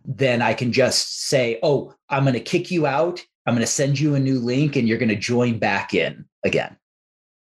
then 0.05 0.41
I 0.41 0.55
can 0.55 0.73
just 0.73 1.27
say, 1.27 1.59
oh, 1.63 1.95
I'm 2.09 2.25
going 2.25 2.35
to 2.35 2.41
kick 2.41 2.71
you 2.71 2.87
out 2.87 3.23
I'm 3.47 3.55
going 3.55 3.67
to 3.67 3.73
send 3.73 3.99
you 3.99 4.15
a 4.15 4.21
new 4.21 4.39
link 4.39 4.77
and 4.77 4.87
you're 4.87 4.99
going 4.99 5.09
to 5.09 5.17
join 5.17 5.59
back 5.59 5.95
in 5.95 6.25
again. 6.45 6.77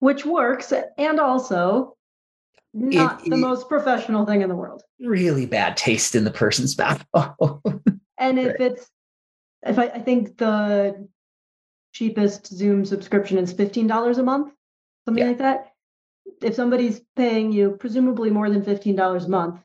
which 0.00 0.24
works 0.24 0.72
and 0.96 1.18
also 1.18 1.96
not 2.74 3.20
It- 3.26 3.30
the 3.30 3.36
it- 3.36 3.40
most 3.40 3.68
professional 3.68 4.26
thing 4.26 4.42
in 4.42 4.48
the 4.48 4.56
world. 4.56 4.82
Really 5.00 5.46
bad 5.46 5.76
taste 5.76 6.14
in 6.14 6.24
the 6.24 6.30
person's 6.30 6.76
mouth. 6.78 7.04
And 8.18 8.38
if 8.38 8.60
it's, 8.60 8.88
if 9.66 9.78
I, 9.78 9.84
I 9.86 10.00
think 10.00 10.36
the 10.38 11.08
cheapest 11.92 12.46
Zoom 12.48 12.84
subscription 12.84 13.38
is 13.38 13.54
$15 13.54 14.18
a 14.18 14.22
month, 14.22 14.52
something 15.04 15.22
Yeah. 15.22 15.28
like 15.28 15.38
that. 15.38 15.72
If 16.42 16.54
somebody's 16.54 17.00
paying 17.16 17.52
you 17.52 17.72
presumably 17.80 18.30
more 18.30 18.50
than 18.50 18.62
$15 18.62 19.24
a 19.24 19.28
month 19.28 19.60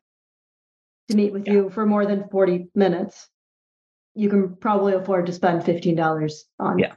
to 1.10 1.16
meet 1.16 1.34
with 1.34 1.46
Yeah. 1.48 1.54
you 1.54 1.70
for 1.70 1.86
more 1.86 2.06
than 2.06 2.30
40 2.30 2.70
minutes, 2.76 3.28
you 4.16 4.30
can 4.30 4.56
probably 4.56 4.94
afford 4.94 5.26
to 5.26 5.34
spend 5.34 5.64
$15 5.64 6.46
on. 6.60 6.80
Yeah. 6.80 6.94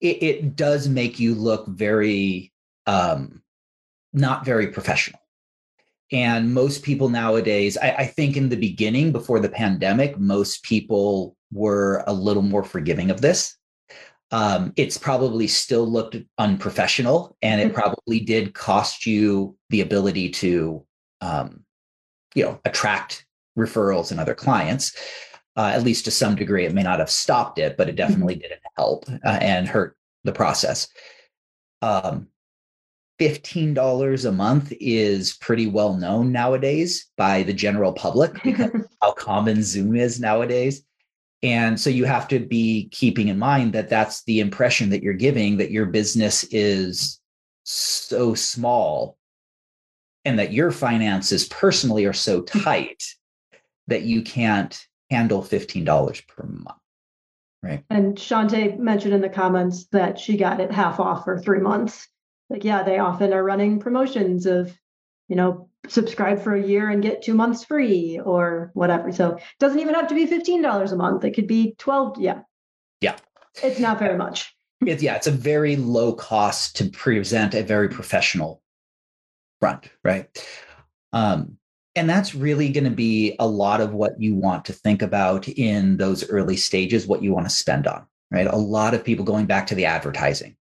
it, 0.00 0.22
it 0.22 0.56
does 0.56 0.88
make 0.88 1.20
you 1.20 1.34
look 1.34 1.66
very 1.68 2.52
um, 2.86 3.40
not 4.12 4.44
very 4.44 4.68
professional. 4.68 5.20
And 6.10 6.52
most 6.52 6.82
people 6.82 7.08
nowadays, 7.08 7.78
I, 7.78 7.90
I 7.90 8.06
think 8.06 8.36
in 8.36 8.50
the 8.50 8.56
beginning, 8.56 9.12
before 9.12 9.40
the 9.40 9.48
pandemic, 9.48 10.18
most 10.18 10.62
people 10.62 11.36
were 11.50 12.04
a 12.06 12.12
little 12.12 12.42
more 12.42 12.62
forgiving 12.64 13.10
of 13.10 13.20
this. 13.22 13.56
Um, 14.30 14.72
it's 14.76 14.96
probably 14.96 15.46
still 15.46 15.86
looked 15.86 16.16
unprofessional, 16.38 17.36
and 17.42 17.60
it 17.60 17.70
Mhm. 17.70 17.74
probably 17.74 18.20
did 18.20 18.54
cost 18.54 19.06
you 19.06 19.56
the 19.70 19.82
ability 19.82 20.30
to, 20.30 20.86
um, 21.20 21.64
you 22.34 22.44
know, 22.44 22.60
attract 22.64 23.26
referrals 23.58 24.10
and 24.10 24.18
other 24.18 24.34
clients. 24.34 24.94
Uh, 25.54 25.70
at 25.74 25.82
least 25.82 26.06
to 26.06 26.10
some 26.10 26.34
degree, 26.34 26.64
it 26.64 26.72
may 26.72 26.82
not 26.82 26.98
have 26.98 27.10
stopped 27.10 27.58
it, 27.58 27.76
but 27.76 27.88
it 27.90 27.96
definitely 27.96 28.34
didn't 28.34 28.62
help 28.76 29.04
uh, 29.22 29.38
and 29.42 29.68
hurt 29.68 29.98
the 30.24 30.32
process. 30.32 30.88
Um, 31.82 32.28
$15 33.22 34.28
a 34.28 34.32
month 34.32 34.72
is 34.80 35.34
pretty 35.34 35.68
well 35.68 35.94
known 35.94 36.32
nowadays 36.32 37.08
by 37.16 37.44
the 37.44 37.52
general 37.52 37.92
public 37.92 38.42
because 38.42 38.70
how 39.02 39.12
common 39.12 39.62
Zoom 39.62 39.94
is 39.94 40.18
nowadays. 40.18 40.82
And 41.42 41.78
so 41.78 41.88
you 41.88 42.04
have 42.04 42.26
to 42.28 42.40
be 42.40 42.88
keeping 42.90 43.28
in 43.28 43.38
mind 43.38 43.74
that 43.74 43.88
that's 43.88 44.24
the 44.24 44.40
impression 44.40 44.90
that 44.90 45.02
you're 45.02 45.14
giving 45.14 45.56
that 45.58 45.70
your 45.70 45.86
business 45.86 46.44
is 46.50 47.20
so 47.64 48.34
small 48.34 49.16
and 50.24 50.38
that 50.38 50.52
your 50.52 50.72
finances 50.72 51.46
personally 51.46 52.04
are 52.04 52.12
so 52.12 52.42
mm. 52.42 52.62
tight 52.62 53.04
that 53.86 54.02
you 54.02 54.22
can't 54.22 54.84
handle 55.10 55.42
$15 55.42 56.26
per 56.26 56.44
month. 56.44 56.78
Right. 57.62 57.84
And 57.90 58.16
Shantae 58.16 58.78
mentioned 58.78 59.14
in 59.14 59.20
the 59.20 59.28
comments 59.28 59.86
that 59.92 60.18
she 60.18 60.36
got 60.36 60.58
it 60.58 60.72
half 60.72 60.98
off 60.98 61.24
for 61.24 61.38
three 61.38 61.60
months. 61.60 62.08
Like, 62.52 62.64
yeah, 62.64 62.82
they 62.82 62.98
often 62.98 63.32
are 63.32 63.42
running 63.42 63.80
promotions 63.80 64.44
of, 64.44 64.78
you 65.26 65.36
know, 65.36 65.70
subscribe 65.88 66.42
for 66.42 66.54
a 66.54 66.62
year 66.62 66.90
and 66.90 67.02
get 67.02 67.22
two 67.22 67.32
months 67.32 67.64
free 67.64 68.20
or 68.22 68.70
whatever. 68.74 69.10
So 69.10 69.36
it 69.36 69.42
doesn't 69.58 69.80
even 69.80 69.94
have 69.94 70.08
to 70.08 70.14
be 70.14 70.26
$15 70.26 70.92
a 70.92 70.96
month. 70.96 71.24
It 71.24 71.30
could 71.30 71.46
be 71.46 71.74
12. 71.78 72.20
Yeah. 72.20 72.40
Yeah. 73.00 73.16
It's 73.62 73.80
not 73.80 73.98
very 73.98 74.18
much. 74.18 74.54
It's 74.82 75.02
yeah, 75.02 75.14
it's 75.14 75.26
a 75.26 75.32
very 75.32 75.76
low 75.76 76.12
cost 76.12 76.76
to 76.76 76.90
present 76.90 77.54
a 77.54 77.62
very 77.62 77.88
professional 77.88 78.62
front, 79.60 79.88
right? 80.04 80.28
Um, 81.14 81.56
and 81.94 82.10
that's 82.10 82.34
really 82.34 82.68
going 82.68 82.84
to 82.84 82.90
be 82.90 83.34
a 83.38 83.46
lot 83.46 83.80
of 83.80 83.94
what 83.94 84.20
you 84.20 84.34
want 84.34 84.66
to 84.66 84.72
think 84.72 85.00
about 85.00 85.48
in 85.48 85.96
those 85.96 86.28
early 86.28 86.56
stages, 86.56 87.06
what 87.06 87.22
you 87.22 87.32
want 87.32 87.46
to 87.46 87.54
spend 87.54 87.86
on, 87.86 88.06
right? 88.30 88.46
A 88.46 88.56
lot 88.56 88.92
of 88.92 89.04
people 89.04 89.24
going 89.24 89.46
back 89.46 89.68
to 89.68 89.74
the 89.74 89.86
advertising. 89.86 90.56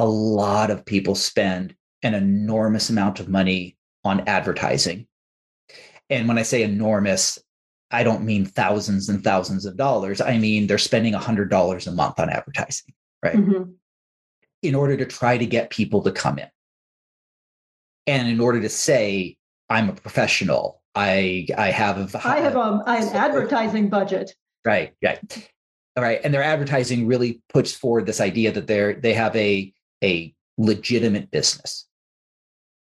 A 0.00 0.06
lot 0.06 0.70
of 0.70 0.86
people 0.86 1.14
spend 1.14 1.74
an 2.02 2.14
enormous 2.14 2.88
amount 2.88 3.20
of 3.20 3.28
money 3.28 3.76
on 4.04 4.26
advertising. 4.26 5.06
And 6.08 6.26
when 6.26 6.38
I 6.38 6.42
say 6.42 6.62
enormous, 6.62 7.38
I 7.90 8.02
don't 8.02 8.24
mean 8.24 8.46
thousands 8.46 9.08
and 9.08 9.22
thousands 9.22 9.66
of 9.66 9.76
dollars. 9.76 10.20
I 10.20 10.38
mean 10.38 10.66
they're 10.66 10.78
spending 10.78 11.12
$100 11.14 11.86
a 11.86 11.90
month 11.92 12.18
on 12.18 12.30
advertising 12.30 12.94
right? 13.22 13.36
Mhm. 13.36 13.74
in 14.62 14.74
order 14.74 14.96
to 14.96 15.04
try 15.06 15.36
to 15.38 15.46
get 15.46 15.70
people 15.70 16.02
to 16.02 16.12
come 16.12 16.38
in. 16.38 16.48
And 18.06 18.28
in 18.28 18.40
order 18.40 18.60
to 18.60 18.68
say, 18.68 19.36
I'm 19.68 19.88
a 19.90 19.94
professional, 19.94 20.82
I 20.94 21.46
I 21.56 21.70
have 21.70 22.14
a 22.14 22.26
I 22.26 22.40
have 22.40 22.56
um, 22.56 22.82
an 22.86 23.08
advertising 23.14 23.88
budget. 23.88 24.34
right, 24.64 24.92
right. 25.02 25.20
All 25.96 26.02
right. 26.02 26.20
And 26.24 26.32
their 26.32 26.42
advertising 26.42 27.06
really 27.06 27.42
puts 27.52 27.72
forward 27.72 28.06
this 28.06 28.20
idea 28.20 28.52
that 28.52 28.66
they're 28.66 28.94
they 28.94 29.14
have 29.14 29.34
a 29.36 29.72
a 30.02 30.34
legitimate 30.58 31.30
business. 31.30 31.86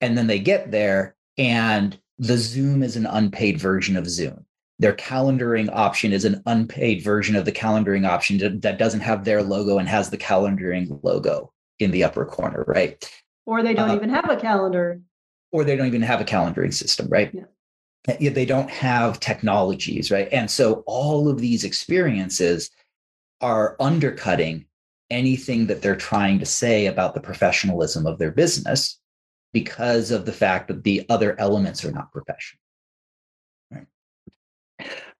And 0.01 0.17
then 0.17 0.27
they 0.27 0.39
get 0.39 0.71
there 0.71 1.15
and 1.37 1.97
the 2.17 2.37
Zoom 2.37 2.83
is 2.83 2.95
an 2.95 3.05
unpaid 3.05 3.59
version 3.59 3.95
of 3.95 4.09
Zoom. 4.09 4.45
Their 4.79 4.93
calendaring 4.93 5.69
option 5.73 6.13
is 6.13 6.25
an 6.25 6.41
unpaid 6.45 7.03
version 7.03 7.35
of 7.35 7.45
the 7.45 7.51
calendaring 7.51 8.07
option 8.07 8.37
that- 8.61 8.77
doesn't 8.77 9.01
have 9.01 9.23
their 9.25 9.43
logo 9.43 9.77
and 9.77 9.87
has 9.89 10.09
the 10.09 10.17
calendaring 10.17 10.99
logo 11.03 11.51
in 11.79 11.91
the 11.91 12.03
upper 12.03 12.25
corner, 12.25 12.63
right? 12.67 13.09
Or 13.45 13.61
they 13.63 13.73
don't 13.73 13.89
Uh, 13.89 13.95
even 13.95 14.09
have 14.09 14.29
a 14.29 14.37
calendar. 14.37 15.01
or 15.51 15.63
they 15.63 15.75
don't 15.75 15.87
even 15.87 16.01
have 16.01 16.21
a 16.21 16.25
calendaring 16.25 16.73
system, 16.73 17.07
right? 17.09 17.33
Yeah, 17.33 18.29
They 18.29 18.45
don't 18.45 18.69
have 18.69 19.19
technologies, 19.19 20.09
right? 20.11 20.29
And 20.31 20.49
so 20.49 20.83
all 20.87 21.27
of 21.27 21.39
these 21.39 21.63
experiences 21.63 22.69
are 23.41 23.75
undercutting 23.79 24.65
anything 25.09 25.67
that 25.67 25.81
they're 25.81 25.95
trying 25.95 26.39
to 26.39 26.45
say 26.45 26.87
about 26.87 27.13
the 27.13 27.21
professionalism 27.21 28.05
of 28.05 28.19
their 28.19 28.31
business 28.31 28.99
because 29.53 30.11
of 30.11 30.25
the 30.25 30.31
fact 30.31 30.67
that 30.67 30.83
the 30.83 31.05
other 31.09 31.39
elements 31.39 31.83
are 31.83 31.91
not 31.91 32.11
professional. 32.11 32.59
Right. 33.71 33.87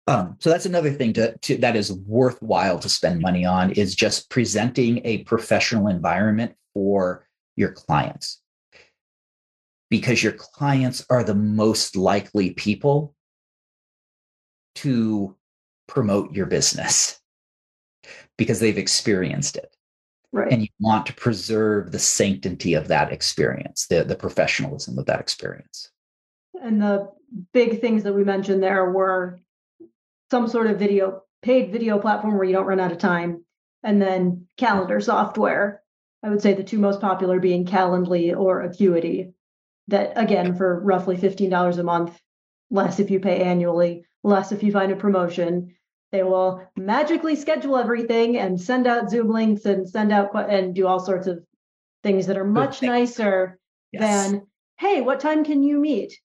Um, 0.07 0.35
so 0.39 0.49
that's 0.49 0.65
another 0.65 0.91
thing 0.91 1.13
to, 1.13 1.37
to 1.37 1.57
that 1.57 1.75
is 1.75 1.91
worthwhile 1.91 2.79
to 2.79 2.89
spend 2.89 3.21
money 3.21 3.45
on 3.45 3.71
is 3.71 3.95
just 3.95 4.29
presenting 4.29 5.01
a 5.05 5.23
professional 5.23 5.87
environment 5.87 6.55
for 6.73 7.27
your 7.55 7.71
clients 7.71 8.41
because 9.89 10.21
your 10.21 10.33
clients 10.33 11.05
are 11.09 11.23
the 11.23 11.35
most 11.35 11.95
likely 11.95 12.51
people 12.51 13.15
to 14.75 15.35
promote 15.87 16.31
your 16.33 16.45
business 16.45 17.19
because 18.37 18.59
they've 18.59 18.77
experienced 18.77 19.57
it 19.57 19.75
Right. 20.31 20.51
and 20.51 20.61
you 20.61 20.67
want 20.79 21.07
to 21.07 21.13
preserve 21.13 21.91
the 21.91 21.99
sanctity 21.99 22.75
of 22.75 22.87
that 22.87 23.11
experience 23.11 23.87
the, 23.87 24.03
the 24.03 24.15
professionalism 24.15 24.99
of 24.99 25.07
that 25.07 25.19
experience 25.19 25.89
And 26.61 26.81
the 26.81 27.09
big 27.53 27.81
things 27.81 28.03
that 28.03 28.13
we 28.13 28.23
mentioned 28.23 28.61
there 28.61 28.91
were 28.91 29.39
some 30.31 30.47
sort 30.47 30.67
of 30.67 30.79
video, 30.79 31.23
paid 31.41 31.71
video 31.71 31.99
platform 31.99 32.35
where 32.35 32.43
you 32.43 32.53
don't 32.53 32.65
run 32.65 32.79
out 32.79 32.91
of 32.91 32.97
time, 32.97 33.43
and 33.83 34.01
then 34.01 34.47
calendar 34.57 34.99
software. 34.99 35.81
I 36.21 36.29
would 36.29 36.41
say 36.41 36.53
the 36.53 36.63
two 36.63 36.79
most 36.79 36.99
popular 36.99 37.39
being 37.39 37.65
Calendly 37.65 38.37
or 38.37 38.61
Acuity. 38.61 39.33
That 39.87 40.13
again, 40.15 40.55
for 40.55 40.79
roughly 40.81 41.17
$15 41.17 41.77
a 41.77 41.83
month, 41.83 42.19
less 42.69 42.99
if 42.99 43.09
you 43.09 43.19
pay 43.19 43.41
annually, 43.41 44.05
less 44.23 44.51
if 44.51 44.61
you 44.61 44.71
find 44.71 44.91
a 44.91 44.95
promotion. 44.95 45.75
They 46.11 46.23
will 46.23 46.67
magically 46.75 47.35
schedule 47.35 47.77
everything 47.77 48.37
and 48.37 48.59
send 48.59 48.87
out 48.87 49.09
Zoom 49.09 49.29
links 49.29 49.65
and 49.65 49.87
send 49.87 50.11
out 50.11 50.31
and 50.49 50.73
do 50.73 50.87
all 50.87 50.99
sorts 50.99 51.27
of 51.27 51.43
things 52.03 52.25
that 52.27 52.37
are 52.37 52.45
much 52.45 52.81
nicer 52.81 53.59
yes. 53.91 54.01
than 54.01 54.47
hey 54.77 55.01
what 55.01 55.19
time 55.19 55.43
can 55.43 55.61
you 55.61 55.79
meet? 55.79 56.19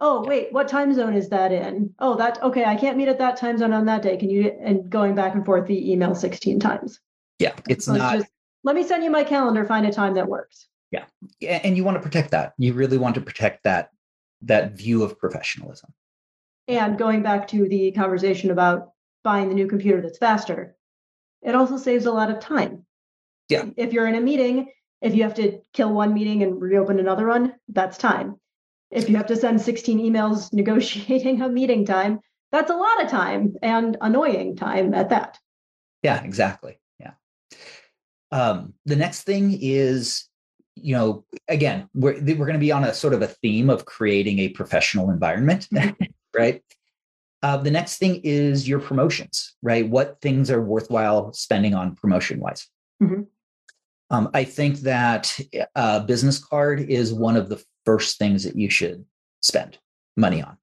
Oh 0.00 0.24
wait 0.24 0.52
what 0.52 0.68
time 0.68 0.92
zone 0.94 1.14
is 1.14 1.28
that 1.28 1.52
in? 1.52 1.94
Oh 1.98 2.16
that 2.16 2.42
okay 2.42 2.64
i 2.64 2.74
can't 2.74 2.96
meet 2.96 3.08
at 3.08 3.18
that 3.18 3.36
time 3.36 3.58
zone 3.58 3.72
on 3.72 3.86
that 3.86 4.02
day. 4.02 4.16
Can 4.16 4.30
you 4.30 4.56
and 4.60 4.90
going 4.90 5.14
back 5.14 5.34
and 5.34 5.44
forth 5.44 5.66
the 5.66 5.92
email 5.92 6.14
16 6.14 6.58
times. 6.58 7.00
Yeah 7.38 7.54
it's 7.68 7.84
So 7.84 7.94
not 7.94 8.18
just 8.18 8.30
let 8.64 8.74
me 8.74 8.82
send 8.82 9.04
you 9.04 9.10
my 9.10 9.24
calendar 9.24 9.64
find 9.64 9.86
a 9.86 9.92
time 9.92 10.14
that 10.14 10.28
works. 10.28 10.68
Yeah, 10.90 11.04
and 11.42 11.76
you 11.76 11.84
want 11.84 11.96
to 11.96 12.02
protect 12.02 12.30
that. 12.30 12.54
You 12.56 12.72
really 12.72 12.96
want 12.96 13.14
to 13.16 13.20
protect 13.20 13.64
that 13.64 13.90
that 14.42 14.72
view 14.72 15.02
of 15.02 15.18
professionalism. 15.18 15.92
And 16.66 16.98
going 16.98 17.22
back 17.22 17.48
to 17.48 17.68
the 17.68 17.92
conversation 17.92 18.50
about 18.50 18.90
buying 19.24 19.48
the 19.48 19.54
new 19.54 19.66
computer 19.66 20.00
that's 20.00 20.18
faster 20.18 20.74
it 21.42 21.54
also 21.54 21.76
saves 21.76 22.06
a 22.06 22.12
lot 22.12 22.30
of 22.30 22.40
time 22.40 22.84
Yeah. 23.48 23.66
if 23.76 23.92
you're 23.92 24.06
in 24.08 24.14
a 24.14 24.20
meeting 24.20 24.72
if 25.00 25.14
you 25.14 25.22
have 25.22 25.34
to 25.34 25.60
kill 25.72 25.92
one 25.92 26.12
meeting 26.14 26.42
and 26.42 26.60
reopen 26.60 26.98
another 26.98 27.28
one 27.28 27.54
that's 27.68 27.98
time 27.98 28.36
if 28.90 29.08
you 29.08 29.16
have 29.16 29.26
to 29.26 29.36
send 29.36 29.60
16 29.60 29.98
emails 29.98 30.52
negotiating 30.62 31.42
a 31.42 31.48
meeting 31.48 31.84
time 31.84 32.20
that's 32.50 32.70
a 32.70 32.76
lot 32.76 33.02
of 33.04 33.10
time 33.10 33.54
and 33.62 33.96
annoying 34.00 34.56
time 34.56 34.94
at 34.94 35.10
that 35.10 35.38
Yeah, 36.02 36.22
exactly. 36.24 36.78
Yeah. 37.00 37.12
Um, 38.30 38.74
the 38.86 38.96
next 38.96 39.22
thing 39.24 39.58
is, 39.60 40.28
you 40.76 40.94
know, 40.94 41.24
again, 41.48 41.88
we're 41.92 42.20
we're 42.22 42.46
going 42.46 42.52
to 42.52 42.58
be 42.58 42.72
on 42.72 42.84
a 42.84 42.94
sort 42.94 43.14
of 43.14 43.22
a 43.22 43.26
theme 43.26 43.68
of 43.68 43.84
creating 43.84 44.38
a 44.38 44.48
professional 44.50 45.10
environment, 45.10 45.68
right? 46.36 46.62
Uh, 47.42 47.56
the 47.56 47.70
next 47.70 47.98
thing 47.98 48.20
is 48.24 48.68
your 48.68 48.80
promotions, 48.80 49.54
right? 49.62 49.88
What 49.88 50.20
things 50.20 50.50
are 50.50 50.60
worthwhile 50.60 51.32
spending 51.32 51.74
on 51.74 51.94
promotion 51.94 52.40
wise? 52.40 52.66
Mhm. 53.02 53.26
Um, 54.10 54.30
I 54.34 54.44
think 54.44 54.78
that 54.80 55.38
a 55.74 56.00
business 56.00 56.42
card 56.42 56.80
is 56.80 57.12
one 57.12 57.36
of 57.36 57.48
the 57.48 57.62
first 57.84 58.18
things 58.18 58.44
that 58.44 58.56
you 58.56 58.70
should 58.70 59.04
spend 59.40 59.78
money 60.16 60.42
on. 60.42 60.56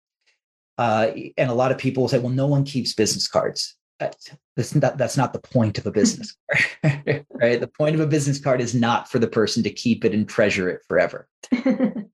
Uh, 0.78 1.12
and 1.38 1.50
a 1.50 1.54
lot 1.54 1.72
of 1.72 1.78
people 1.78 2.04
will 2.04 2.10
say, 2.10 2.20
well, 2.20 2.32
no 2.32 2.48
one 2.48 2.66
keeps 2.66 2.94
business 2.94 3.28
cards. 3.28 3.76
That's 4.00 4.76
not, 4.76 4.98
that's 4.98 5.16
not 5.16 5.32
the 5.32 5.40
point 5.40 5.78
of 5.78 5.86
a 5.86 5.92
business 5.92 6.36
card, 6.84 7.26
right? 7.30 7.60
The 7.60 7.72
point 7.78 7.96
of 7.96 8.02
a 8.02 8.08
business 8.08 8.40
card 8.40 8.60
is 8.60 8.76
not 8.76 9.10
for 9.10 9.20
the 9.20 9.28
person 9.28 9.64
to 9.64 9.70
keep 9.70 10.04
it 10.04 10.14
and 10.14 10.28
treasure 10.28 10.70
it 10.70 10.82
forever. 10.88 11.30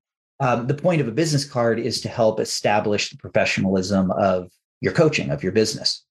um, 0.42 0.66
the 0.66 0.74
point 0.74 1.00
of 1.00 1.08
a 1.08 1.12
business 1.12 1.46
card 1.46 1.80
is 1.80 2.02
to 2.02 2.10
help 2.10 2.40
establish 2.40 3.12
the 3.12 3.18
professionalism 3.18 4.12
of 4.12 4.52
your 4.82 4.92
coaching, 4.92 5.30
of 5.30 5.44
your 5.44 5.52
business. 5.52 6.04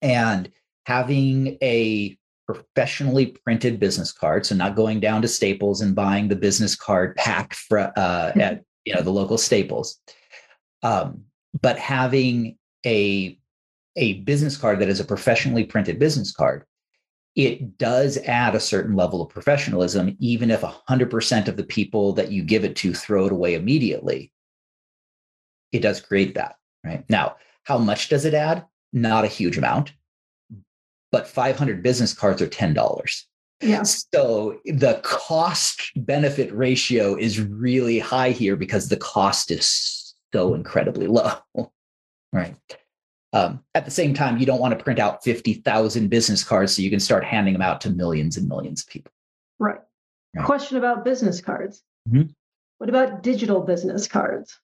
And 0.00 0.50
having 0.86 1.58
a 1.62 2.16
professionally 2.46 3.26
printed 3.44 3.78
business 3.78 4.10
card, 4.10 4.46
so 4.46 4.54
not 4.54 4.74
going 4.74 5.00
down 5.00 5.20
to 5.20 5.28
Staples 5.28 5.82
and 5.82 5.94
buying 5.94 6.28
the 6.28 6.36
business 6.36 6.74
card 6.74 7.14
pack 7.16 7.52
for, 7.52 7.92
uh, 7.96 8.32
at 8.36 8.62
you 8.86 8.94
know 8.94 9.02
the 9.02 9.10
local 9.10 9.36
Staples, 9.36 10.00
um, 10.82 11.24
but 11.60 11.78
having 11.78 12.56
a 12.86 13.38
a 13.96 14.14
business 14.20 14.56
card 14.56 14.78
that 14.78 14.88
is 14.88 15.00
a 15.00 15.04
professionally 15.04 15.64
printed 15.64 15.98
business 15.98 16.32
card, 16.32 16.64
it 17.36 17.76
does 17.76 18.16
add 18.16 18.54
a 18.54 18.60
certain 18.60 18.96
level 18.96 19.20
of 19.20 19.28
professionalism, 19.28 20.16
even 20.18 20.50
if 20.50 20.62
100% 20.62 21.48
of 21.48 21.56
the 21.56 21.64
people 21.64 22.14
that 22.14 22.32
you 22.32 22.42
give 22.42 22.64
it 22.64 22.74
to 22.76 22.94
throw 22.94 23.26
it 23.26 23.32
away 23.32 23.54
immediately. 23.54 24.32
It 25.70 25.80
does 25.80 26.00
create 26.00 26.34
that, 26.34 26.56
right? 26.82 27.04
Now, 27.10 27.36
how 27.64 27.76
much 27.76 28.08
does 28.08 28.24
it 28.24 28.32
add? 28.32 28.64
Not 28.94 29.24
a 29.24 29.28
huge 29.28 29.58
amount, 29.58 29.92
but 31.12 31.28
500 31.28 31.82
business 31.82 32.14
cards 32.14 32.40
are 32.40 32.48
$10. 32.48 33.22
Yeah. 33.60 33.82
So 33.82 34.58
the 34.64 35.00
cost 35.02 35.92
benefit 35.96 36.52
ratio 36.54 37.16
is 37.16 37.40
really 37.40 37.98
high 37.98 38.30
here 38.30 38.56
because 38.56 38.88
the 38.88 38.96
cost 38.96 39.50
is 39.50 40.14
so 40.32 40.54
incredibly 40.54 41.06
low. 41.06 41.32
Right. 42.32 42.56
Um, 43.36 43.60
at 43.74 43.84
the 43.84 43.90
same 43.90 44.14
time, 44.14 44.38
you 44.38 44.46
don't 44.46 44.60
want 44.60 44.76
to 44.76 44.82
print 44.82 44.98
out 44.98 45.22
50,000 45.22 46.08
business 46.08 46.42
cards 46.42 46.74
so 46.74 46.82
you 46.82 46.90
can 46.90 47.00
start 47.00 47.24
handing 47.24 47.52
them 47.52 47.62
out 47.62 47.80
to 47.82 47.90
millions 47.90 48.36
and 48.36 48.48
millions 48.48 48.82
of 48.82 48.88
people. 48.88 49.12
Right. 49.58 49.78
right. 50.34 50.46
Question 50.46 50.78
about 50.78 51.04
business 51.04 51.40
cards. 51.40 51.82
Mm-hmm. 52.08 52.30
What 52.78 52.88
about 52.88 53.22
digital 53.22 53.60
business 53.60 54.08
cards? 54.08 54.58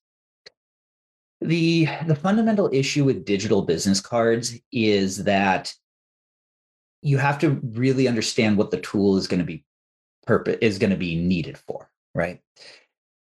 The, 1.41 1.87
the 2.07 2.15
fundamental 2.15 2.71
issue 2.73 3.05
with 3.05 3.25
digital 3.25 3.63
business 3.63 4.01
cards 4.01 4.59
is 4.71 5.25
that 5.25 5.75
you 7.03 7.19
have 7.19 7.39
to 7.41 7.61
really 7.75 8.09
understand 8.09 8.57
what 8.57 8.71
the 8.71 8.81
tool 8.81 9.17
is 9.17 9.27
going 9.27 9.41
to 9.41 9.47
be 9.47 9.65
purpose 10.25 10.57
is 10.61 10.79
going 10.79 10.91
to 10.91 10.97
be 10.97 11.17
needed 11.17 11.59
for, 11.59 11.91
right? 12.15 12.41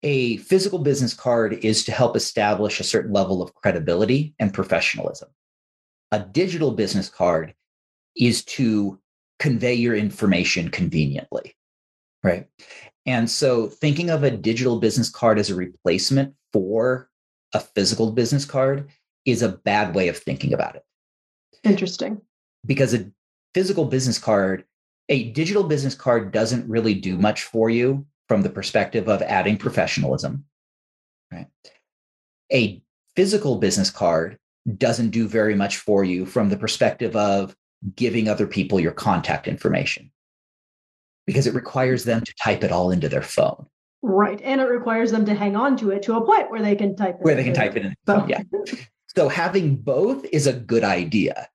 A 0.03 0.37
physical 0.39 0.79
business 0.79 1.15
card 1.15 1.65
is 1.65 1.85
to 1.85 1.93
help 1.93 2.17
establish 2.17 2.79
a 2.79 2.85
certain 2.85 3.13
level 3.13 3.43
of 3.43 3.55
credibility 3.55 4.35
and 4.39 4.55
professionalism. 4.55 5.29
A 6.13 6.21
digital 6.21 6.73
business 6.73 7.09
card 7.09 7.55
is 8.17 8.45
to 8.45 8.99
convey 9.39 9.75
your 9.75 9.95
information 9.95 10.71
conveniently, 10.71 11.57
right? 12.23 12.47
And 13.07 13.29
so 13.31 13.69
thinking 13.69 14.11
of 14.11 14.23
a 14.23 14.31
digital 14.31 14.79
business 14.79 15.09
card 15.09 15.39
as 15.39 15.51
a 15.51 15.55
replacement 15.55 16.35
for 16.53 17.09
a 17.55 17.61
physical 17.61 18.13
business 18.13 18.45
card 18.45 18.89
is 19.25 19.43
a 19.43 19.49
bad 19.49 19.95
way 19.95 20.09
of 20.09 20.17
thinking 20.17 20.53
about 20.53 20.77
it. 20.77 20.85
Interesting. 21.65 22.21
Because 22.67 22.95
a 22.95 23.11
physical 23.55 23.85
business 23.85 24.19
card, 24.19 24.65
a 25.09 25.31
digital 25.33 25.65
business 25.65 25.95
card 25.95 26.33
doesn't 26.33 26.69
really 26.69 26.95
do 26.95 27.17
much 27.17 27.45
for 27.45 27.71
you 27.71 28.07
from 28.29 28.43
the 28.43 28.51
perspective 28.51 29.09
of 29.09 29.23
adding 29.23 29.57
professionalism. 29.57 30.45
Right. 31.33 31.47
A 32.53 32.83
physical 33.17 33.57
business 33.57 33.91
card 33.91 34.39
doesn't 34.77 35.11
do 35.11 35.27
very 35.27 35.55
much 35.55 35.79
for 35.79 36.05
you 36.05 36.27
from 36.27 36.51
the 36.51 36.57
perspective 36.57 37.17
of 37.17 37.57
giving 37.97 38.29
other 38.29 38.47
people 38.47 38.79
your 38.79 38.93
contact 38.93 39.49
information 39.49 40.11
because 41.27 41.47
it 41.47 41.55
requires 41.55 42.05
them 42.05 42.23
to 42.23 42.35
type 42.43 42.65
it 42.65 42.73
all 42.73 42.91
into 42.91 43.09
their 43.09 43.23
phone. 43.23 43.67
Right. 44.03 44.41
And 44.43 44.61
it 44.61 44.65
requires 44.65 45.11
them 45.11 45.25
to 45.27 45.35
hang 45.35 45.57
on 45.57 45.77
to 45.79 45.91
it 45.91 46.03
to 46.05 46.17
a 46.17 46.25
point 46.25 46.51
where 46.51 46.63
they 46.63 46.77
can 46.77 46.95
type 46.97 47.17
it. 47.17 47.25
Where 47.25 47.35
they 47.35 47.45
can 47.45 47.55
type 47.55 47.77
it 47.77 47.85
in. 47.85 47.95
Phone. 48.07 48.29
Yeah. 48.29 48.43
So 49.17 49.29
having 49.29 49.77
both 49.77 50.25
is 50.27 50.47
a 50.47 50.53
good 50.53 50.85
idea. 50.85 51.49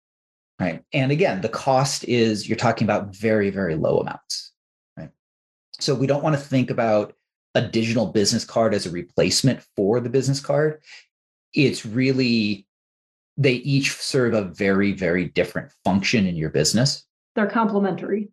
Right. 0.59 0.83
And 0.91 1.11
again, 1.11 1.41
the 1.41 1.49
cost 1.49 2.03
is 2.05 2.47
you're 2.47 2.57
talking 2.57 2.85
about 2.85 3.15
very, 3.15 3.49
very 3.49 3.75
low 3.75 3.99
amounts. 3.99 4.42
So 5.83 5.93
we 5.93 6.07
don't 6.07 6.23
want 6.23 6.35
to 6.35 6.41
think 6.41 6.69
about 6.69 7.13
a 7.55 7.61
digital 7.61 8.07
business 8.07 8.45
card 8.45 8.73
as 8.73 8.85
a 8.85 8.91
replacement 8.91 9.61
for 9.75 9.99
the 9.99 10.09
business 10.09 10.39
card. 10.39 10.81
It's 11.53 11.85
really, 11.85 12.65
they 13.37 13.53
each 13.53 13.91
serve 13.91 14.33
a 14.33 14.43
very, 14.43 14.93
very 14.93 15.25
different 15.25 15.71
function 15.83 16.25
in 16.25 16.35
your 16.35 16.49
business. 16.49 17.05
They're 17.35 17.49
complementary. 17.49 18.29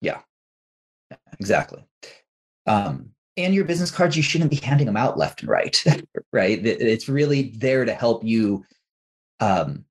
Yeah, 0.00 0.20
exactly. 1.38 1.84
Um, 2.66 3.10
and 3.36 3.54
your 3.54 3.64
business 3.64 3.90
cards, 3.90 4.16
you 4.16 4.22
shouldn't 4.22 4.50
be 4.50 4.56
handing 4.56 4.86
them 4.86 4.96
out 4.96 5.18
left 5.18 5.40
and 5.40 5.48
right, 5.48 5.82
right? 6.32 6.64
It's 6.64 7.08
really 7.08 7.54
there 7.56 7.84
to 7.84 7.94
help 7.94 8.24
you 8.24 8.64
um, 9.40 9.84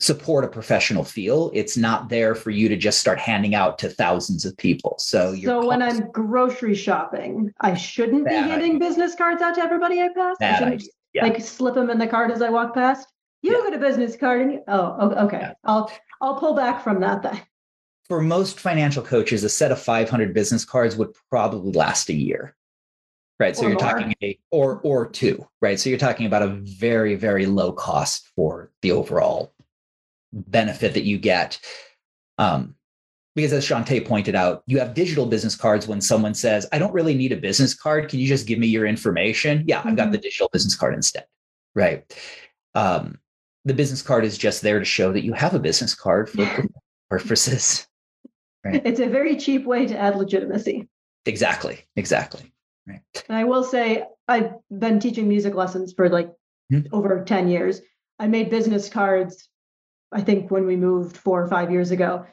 support 0.00 0.44
a 0.44 0.48
professional 0.48 1.04
feel. 1.04 1.50
It's 1.54 1.76
not 1.76 2.08
there 2.08 2.34
for 2.34 2.50
you 2.50 2.68
to 2.68 2.76
just 2.76 2.98
start 2.98 3.18
handing 3.18 3.54
out 3.54 3.78
to 3.80 3.88
thousands 3.88 4.46
of 4.46 4.56
people. 4.56 4.96
So, 4.98 5.36
so 5.36 5.66
when 5.66 5.82
I'm 5.82 6.10
grocery 6.10 6.74
shopping, 6.74 7.52
I 7.60 7.74
shouldn't 7.74 8.26
be 8.26 8.34
handing 8.34 8.78
business 8.78 9.14
cards 9.14 9.42
out 9.42 9.54
to 9.56 9.60
everybody 9.60 10.00
I 10.00 10.08
pass. 10.14 10.36
I 10.40 10.58
shouldn't 10.58 10.84
yeah. 11.12 11.24
like 11.24 11.40
slip 11.40 11.74
them 11.74 11.90
in 11.90 11.98
the 11.98 12.06
card 12.06 12.30
as 12.30 12.40
I 12.40 12.48
walk 12.48 12.74
past. 12.74 13.08
You 13.42 13.52
yeah. 13.52 13.70
get 13.70 13.74
a 13.74 13.78
business 13.78 14.16
card, 14.16 14.42
and 14.42 14.52
you, 14.52 14.62
oh, 14.68 15.26
okay. 15.26 15.38
Yeah. 15.40 15.52
I'll 15.64 15.92
I'll 16.20 16.36
pull 16.36 16.54
back 16.54 16.82
from 16.82 17.00
that 17.00 17.22
then. 17.22 17.40
For 18.08 18.20
most 18.20 18.58
financial 18.58 19.02
coaches, 19.02 19.44
a 19.44 19.48
set 19.48 19.70
of 19.70 19.80
500 19.80 20.34
business 20.34 20.64
cards 20.64 20.96
would 20.96 21.14
probably 21.30 21.72
last 21.72 22.08
a 22.08 22.14
year 22.14 22.56
right 23.38 23.56
so 23.56 23.64
or 23.64 23.70
you're 23.70 23.80
more. 23.80 23.90
talking 23.90 24.14
a 24.22 24.38
or 24.50 24.80
or 24.82 25.08
two 25.08 25.42
right 25.62 25.80
so 25.80 25.88
you're 25.88 25.98
talking 25.98 26.26
about 26.26 26.42
a 26.42 26.48
very 26.48 27.14
very 27.14 27.46
low 27.46 27.72
cost 27.72 28.28
for 28.36 28.70
the 28.82 28.92
overall 28.92 29.54
benefit 30.32 30.94
that 30.94 31.04
you 31.04 31.18
get. 31.18 31.58
Um, 32.38 32.74
because 33.36 33.52
as 33.52 33.66
Shantae 33.66 34.06
pointed 34.06 34.34
out, 34.34 34.62
you 34.66 34.78
have 34.80 34.92
digital 34.92 35.24
business 35.24 35.54
cards 35.54 35.86
when 35.86 36.00
someone 36.00 36.34
says, 36.34 36.66
I 36.72 36.78
don't 36.78 36.92
really 36.92 37.14
need 37.14 37.32
a 37.32 37.36
business 37.36 37.74
card. 37.74 38.08
Can 38.08 38.18
you 38.18 38.26
just 38.26 38.46
give 38.46 38.58
me 38.58 38.66
your 38.66 38.86
information? 38.86 39.64
Yeah, 39.66 39.78
I've 39.78 39.96
got 39.96 40.04
mm-hmm. 40.04 40.12
the 40.12 40.18
digital 40.18 40.48
business 40.52 40.74
card 40.74 40.94
instead. 40.94 41.26
Right. 41.74 42.04
Um, 42.74 43.18
the 43.64 43.74
business 43.74 44.02
card 44.02 44.24
is 44.24 44.36
just 44.36 44.62
there 44.62 44.78
to 44.78 44.84
show 44.84 45.12
that 45.12 45.24
you 45.24 45.32
have 45.32 45.54
a 45.54 45.60
business 45.60 45.94
card 45.94 46.28
for 46.28 46.66
purposes. 47.10 47.86
Right. 48.64 48.82
It's 48.84 49.00
a 49.00 49.06
very 49.06 49.36
cheap 49.36 49.64
way 49.64 49.86
to 49.86 49.96
add 49.96 50.16
legitimacy. 50.16 50.88
Exactly. 51.26 51.80
Exactly. 51.96 52.52
Right. 52.86 53.00
And 53.28 53.36
I 53.36 53.44
will 53.44 53.64
say, 53.64 54.04
I've 54.26 54.54
been 54.76 54.98
teaching 54.98 55.28
music 55.28 55.54
lessons 55.54 55.92
for 55.92 56.08
like 56.08 56.30
mm-hmm. 56.72 56.92
over 56.94 57.22
10 57.24 57.48
years. 57.48 57.80
I 58.18 58.26
made 58.26 58.50
business 58.50 58.88
cards 58.88 59.48
I 60.12 60.22
think 60.22 60.50
when 60.50 60.66
we 60.66 60.76
moved 60.76 61.16
four 61.16 61.42
or 61.42 61.48
five 61.48 61.70
years 61.70 61.90
ago, 61.90 62.26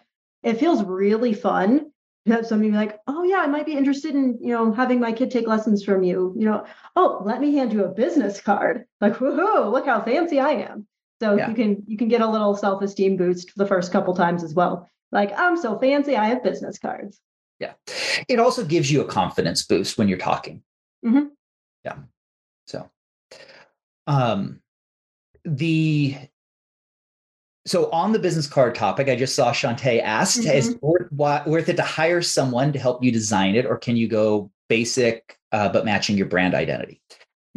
it 0.43 0.59
feels 0.59 0.83
really 0.83 1.33
fun 1.33 1.91
to 2.25 2.33
have 2.33 2.47
somebody 2.47 2.71
be 2.71 2.77
like, 2.77 2.99
oh 3.07 3.23
yeah, 3.23 3.37
I 3.37 3.47
might 3.47 3.65
be 3.65 3.77
interested 3.77 4.15
in, 4.15 4.37
you 4.41 4.53
know, 4.53 4.71
having 4.71 4.99
my 4.99 5.11
kid 5.11 5.31
take 5.31 5.47
lessons 5.47 5.83
from 5.83 6.03
you. 6.03 6.33
You 6.37 6.45
know, 6.45 6.65
oh, 6.95 7.21
let 7.25 7.39
me 7.39 7.55
hand 7.55 7.73
you 7.73 7.85
a 7.85 7.89
business 7.89 8.41
card. 8.41 8.85
Like, 9.01 9.15
woohoo, 9.15 9.71
look 9.71 9.85
how 9.85 10.01
fancy 10.01 10.39
I 10.39 10.51
am. 10.51 10.87
So 11.21 11.35
yeah. 11.35 11.49
you 11.49 11.55
can 11.55 11.83
you 11.87 11.97
can 11.97 12.09
get 12.09 12.21
a 12.21 12.29
little 12.29 12.55
self-esteem 12.55 13.17
boost 13.17 13.53
the 13.55 13.65
first 13.65 13.91
couple 13.91 14.13
times 14.13 14.43
as 14.43 14.53
well. 14.53 14.89
Like, 15.11 15.37
I'm 15.37 15.57
so 15.57 15.79
fancy, 15.79 16.15
I 16.15 16.25
have 16.25 16.43
business 16.43 16.77
cards. 16.77 17.19
Yeah. 17.59 17.73
It 18.27 18.39
also 18.39 18.63
gives 18.63 18.91
you 18.91 19.01
a 19.01 19.05
confidence 19.05 19.65
boost 19.65 19.97
when 19.97 20.07
you're 20.07 20.17
talking. 20.17 20.61
Mm-hmm. 21.05 21.27
Yeah. 21.85 21.95
So 22.65 22.89
um 24.05 24.61
the 25.43 26.15
so 27.67 27.91
on 27.91 28.11
the 28.13 28.19
business 28.19 28.47
card 28.47 28.75
topic, 28.75 29.09
I 29.09 29.15
just 29.15 29.35
saw 29.35 29.51
Shantae 29.51 30.01
asked, 30.01 30.39
mm-hmm. 30.39 30.57
is 30.57 30.69
it 30.69 31.13
worth 31.13 31.69
it 31.69 31.75
to 31.75 31.83
hire 31.83 32.21
someone 32.21 32.71
to 32.73 32.79
help 32.79 33.03
you 33.03 33.11
design 33.11 33.55
it, 33.55 33.65
or 33.65 33.77
can 33.77 33.97
you 33.97 34.07
go 34.07 34.49
basic 34.69 35.37
uh, 35.51 35.69
but 35.69 35.85
matching 35.85 36.17
your 36.17 36.27
brand 36.27 36.55
identity? 36.55 37.01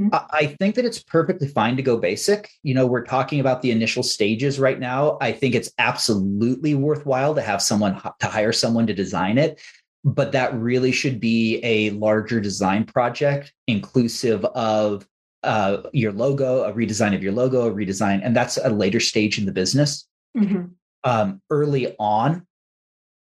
Mm-hmm. 0.00 0.14
I 0.30 0.56
think 0.58 0.76
that 0.76 0.84
it's 0.84 1.02
perfectly 1.02 1.46
fine 1.46 1.76
to 1.76 1.82
go 1.82 1.98
basic. 1.98 2.50
You 2.62 2.74
know, 2.74 2.86
we're 2.86 3.04
talking 3.04 3.38
about 3.38 3.60
the 3.60 3.70
initial 3.70 4.02
stages 4.02 4.58
right 4.58 4.80
now. 4.80 5.18
I 5.20 5.32
think 5.32 5.54
it's 5.54 5.70
absolutely 5.78 6.74
worthwhile 6.74 7.34
to 7.34 7.42
have 7.42 7.60
someone 7.60 8.00
to 8.20 8.26
hire 8.26 8.52
someone 8.52 8.86
to 8.86 8.94
design 8.94 9.36
it, 9.36 9.60
but 10.04 10.32
that 10.32 10.54
really 10.54 10.92
should 10.92 11.20
be 11.20 11.60
a 11.62 11.90
larger 11.90 12.40
design 12.40 12.84
project, 12.84 13.52
inclusive 13.66 14.44
of 14.46 15.06
uh, 15.42 15.82
your 15.92 16.12
logo, 16.12 16.64
a 16.64 16.72
redesign 16.72 17.14
of 17.14 17.22
your 17.22 17.32
logo, 17.32 17.68
a 17.68 17.72
redesign, 17.72 18.20
and 18.24 18.36
that's 18.36 18.56
a 18.58 18.70
later 18.70 19.00
stage 19.00 19.38
in 19.38 19.46
the 19.46 19.52
business. 19.52 20.06
Mm-hmm. 20.36 20.66
Um, 21.04 21.40
early 21.50 21.94
on, 21.98 22.46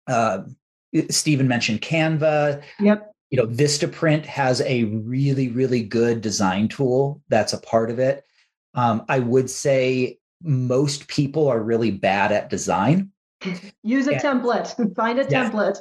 uh, 0.07 0.43
Stephen 1.11 1.49
mentioned 1.49 1.81
Canva. 1.81 2.63
Yep. 2.81 3.13
You 3.31 3.39
know, 3.39 3.47
Vistaprint 3.47 4.27
has 4.27 4.61
a 4.63 4.85
really, 4.85 5.49
really 5.49 5.83
good 5.83 6.21
design 6.21 6.69
tool 6.69 7.23
that's 7.29 7.55
a 7.55 7.61
part 7.61 7.91
of 7.91 7.99
it. 7.99 8.25
Um, 8.75 9.05
I 9.09 9.21
would 9.21 9.49
say 9.49 10.19
most 10.43 11.09
people 11.09 11.49
are 11.49 11.63
really 11.63 11.91
bad 11.91 12.31
at 12.33 12.51
design. 12.51 13.11
Use 13.83 14.07
a 14.07 14.15
template. 14.15 14.95
Find 14.97 15.19
a 15.19 15.27
yeah. 15.29 15.51
template. 15.51 15.79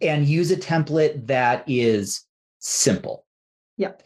And 0.00 0.26
use 0.26 0.50
a 0.50 0.56
template 0.56 1.26
that 1.28 1.64
is 1.66 2.26
simple. 2.58 3.26
Yep. 3.76 4.02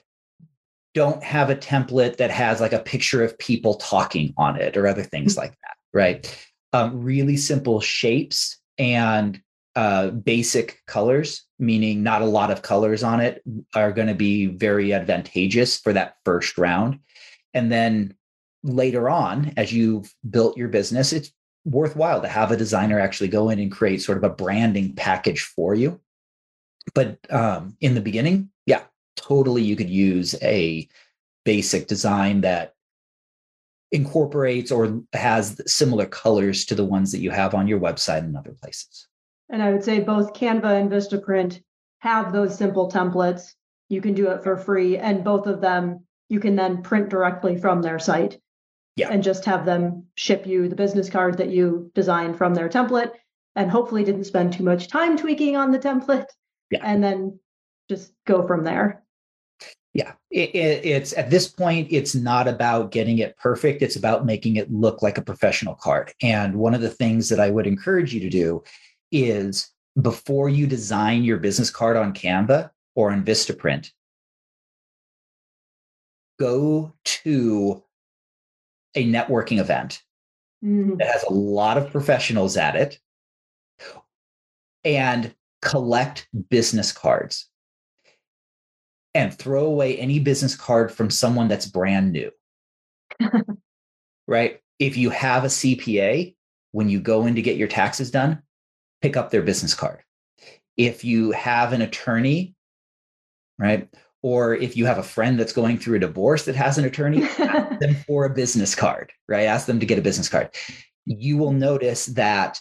Don't 0.96 1.22
have 1.22 1.50
a 1.50 1.54
template 1.54 2.16
that 2.16 2.30
has 2.30 2.58
like 2.58 2.72
a 2.72 2.80
picture 2.80 3.22
of 3.22 3.38
people 3.38 3.74
talking 3.74 4.32
on 4.38 4.58
it 4.58 4.78
or 4.78 4.86
other 4.86 5.02
things 5.02 5.34
mm-hmm. 5.34 5.42
like 5.42 5.50
that, 5.50 5.76
right? 5.92 6.46
Um, 6.72 7.02
really 7.02 7.36
simple 7.36 7.80
shapes 7.80 8.58
and 8.78 9.38
uh, 9.76 10.08
basic 10.08 10.80
colors, 10.86 11.44
meaning 11.58 12.02
not 12.02 12.22
a 12.22 12.26
lot 12.38 12.50
of 12.50 12.62
colors 12.62 13.02
on 13.02 13.20
it, 13.20 13.42
are 13.74 13.92
going 13.92 14.08
to 14.08 14.14
be 14.14 14.46
very 14.46 14.94
advantageous 14.94 15.78
for 15.78 15.92
that 15.92 16.16
first 16.24 16.56
round. 16.56 16.98
And 17.52 17.70
then 17.70 18.14
later 18.62 19.10
on, 19.10 19.52
as 19.58 19.74
you've 19.74 20.12
built 20.30 20.56
your 20.56 20.68
business, 20.68 21.12
it's 21.12 21.30
worthwhile 21.66 22.22
to 22.22 22.28
have 22.28 22.50
a 22.52 22.56
designer 22.56 22.98
actually 22.98 23.28
go 23.28 23.50
in 23.50 23.58
and 23.58 23.70
create 23.70 24.00
sort 24.00 24.16
of 24.16 24.24
a 24.24 24.34
branding 24.34 24.94
package 24.94 25.42
for 25.42 25.74
you. 25.74 26.00
But 26.94 27.18
um, 27.30 27.76
in 27.82 27.94
the 27.94 28.00
beginning, 28.00 28.50
yeah, 28.64 28.82
totally, 29.16 29.62
you 29.62 29.76
could 29.76 29.90
use 29.90 30.34
a 30.42 30.88
basic 31.44 31.86
design 31.86 32.42
that 32.42 32.74
incorporates 33.92 34.70
or 34.70 35.02
has 35.12 35.60
similar 35.66 36.06
colors 36.06 36.64
to 36.66 36.74
the 36.74 36.84
ones 36.84 37.12
that 37.12 37.20
you 37.20 37.30
have 37.30 37.54
on 37.54 37.68
your 37.68 37.80
website 37.80 38.18
and 38.18 38.36
other 38.36 38.52
places. 38.52 39.06
And 39.48 39.62
I 39.62 39.72
would 39.72 39.84
say 39.84 40.00
both 40.00 40.34
Canva 40.34 40.80
and 40.80 40.90
Vistaprint 40.90 41.62
have 42.00 42.32
those 42.32 42.56
simple 42.56 42.90
templates. 42.90 43.54
You 43.88 44.00
can 44.00 44.14
do 44.14 44.30
it 44.30 44.42
for 44.42 44.56
free, 44.56 44.98
and 44.98 45.22
both 45.22 45.46
of 45.46 45.60
them 45.60 46.04
you 46.28 46.40
can 46.40 46.56
then 46.56 46.82
print 46.82 47.08
directly 47.08 47.56
from 47.56 47.82
their 47.82 47.98
site. 47.98 48.40
Yeah. 48.96 49.10
And 49.10 49.22
just 49.22 49.44
have 49.44 49.66
them 49.66 50.06
ship 50.14 50.46
you 50.46 50.68
the 50.68 50.74
business 50.74 51.10
card 51.10 51.36
that 51.36 51.50
you 51.50 51.90
designed 51.94 52.38
from 52.38 52.54
their 52.54 52.68
template 52.68 53.12
and 53.54 53.70
hopefully 53.70 54.04
didn't 54.04 54.24
spend 54.24 54.54
too 54.54 54.64
much 54.64 54.88
time 54.88 55.18
tweaking 55.18 55.54
on 55.54 55.70
the 55.70 55.78
template. 55.78 56.26
Yeah. 56.70 56.80
And 56.82 57.04
then 57.04 57.38
just 57.90 58.12
go 58.26 58.46
from 58.46 58.64
there. 58.64 59.02
Yeah. 59.96 60.12
It, 60.30 60.54
it, 60.54 60.84
it's 60.84 61.16
at 61.16 61.30
this 61.30 61.48
point, 61.48 61.88
it's 61.90 62.14
not 62.14 62.46
about 62.46 62.90
getting 62.90 63.18
it 63.18 63.34
perfect. 63.38 63.80
It's 63.80 63.96
about 63.96 64.26
making 64.26 64.56
it 64.56 64.70
look 64.70 65.00
like 65.00 65.16
a 65.16 65.22
professional 65.22 65.74
card. 65.74 66.12
And 66.20 66.56
one 66.56 66.74
of 66.74 66.82
the 66.82 66.90
things 66.90 67.30
that 67.30 67.40
I 67.40 67.48
would 67.48 67.66
encourage 67.66 68.12
you 68.12 68.20
to 68.20 68.28
do 68.28 68.62
is 69.10 69.70
before 70.02 70.50
you 70.50 70.66
design 70.66 71.24
your 71.24 71.38
business 71.38 71.70
card 71.70 71.96
on 71.96 72.12
Canva 72.12 72.68
or 72.94 73.10
on 73.10 73.24
Vistaprint, 73.24 73.90
go 76.38 76.92
to 77.04 77.82
a 78.94 79.06
networking 79.06 79.58
event 79.58 80.02
mm-hmm. 80.62 80.96
that 80.96 81.08
has 81.08 81.22
a 81.22 81.32
lot 81.32 81.78
of 81.78 81.90
professionals 81.90 82.58
at 82.58 82.76
it 82.76 82.98
and 84.84 85.34
collect 85.62 86.28
business 86.50 86.92
cards 86.92 87.48
and 89.16 89.34
throw 89.34 89.66
away 89.66 89.98
any 89.98 90.18
business 90.18 90.54
card 90.54 90.92
from 90.92 91.10
someone 91.10 91.48
that's 91.48 91.66
brand 91.66 92.12
new. 92.12 92.30
right? 94.26 94.60
If 94.78 94.96
you 94.96 95.10
have 95.10 95.44
a 95.44 95.48
CPA, 95.48 96.34
when 96.72 96.88
you 96.88 97.00
go 97.00 97.26
in 97.26 97.34
to 97.36 97.42
get 97.42 97.56
your 97.56 97.68
taxes 97.68 98.10
done, 98.10 98.42
pick 99.00 99.16
up 99.16 99.30
their 99.30 99.42
business 99.42 99.74
card. 99.74 100.00
If 100.76 101.04
you 101.04 101.30
have 101.32 101.72
an 101.72 101.80
attorney, 101.80 102.54
right? 103.58 103.88
Or 104.22 104.54
if 104.54 104.76
you 104.76 104.86
have 104.86 104.98
a 104.98 105.02
friend 105.02 105.38
that's 105.38 105.52
going 105.52 105.78
through 105.78 105.96
a 105.96 106.00
divorce 106.00 106.44
that 106.44 106.56
has 106.56 106.78
an 106.78 106.84
attorney, 106.84 107.22
ask 107.22 107.78
them 107.80 107.94
for 108.06 108.24
a 108.24 108.34
business 108.34 108.74
card, 108.74 109.12
right? 109.28 109.44
Ask 109.44 109.66
them 109.66 109.80
to 109.80 109.86
get 109.86 109.98
a 109.98 110.02
business 110.02 110.28
card. 110.28 110.50
You 111.06 111.38
will 111.38 111.52
notice 111.52 112.06
that 112.06 112.60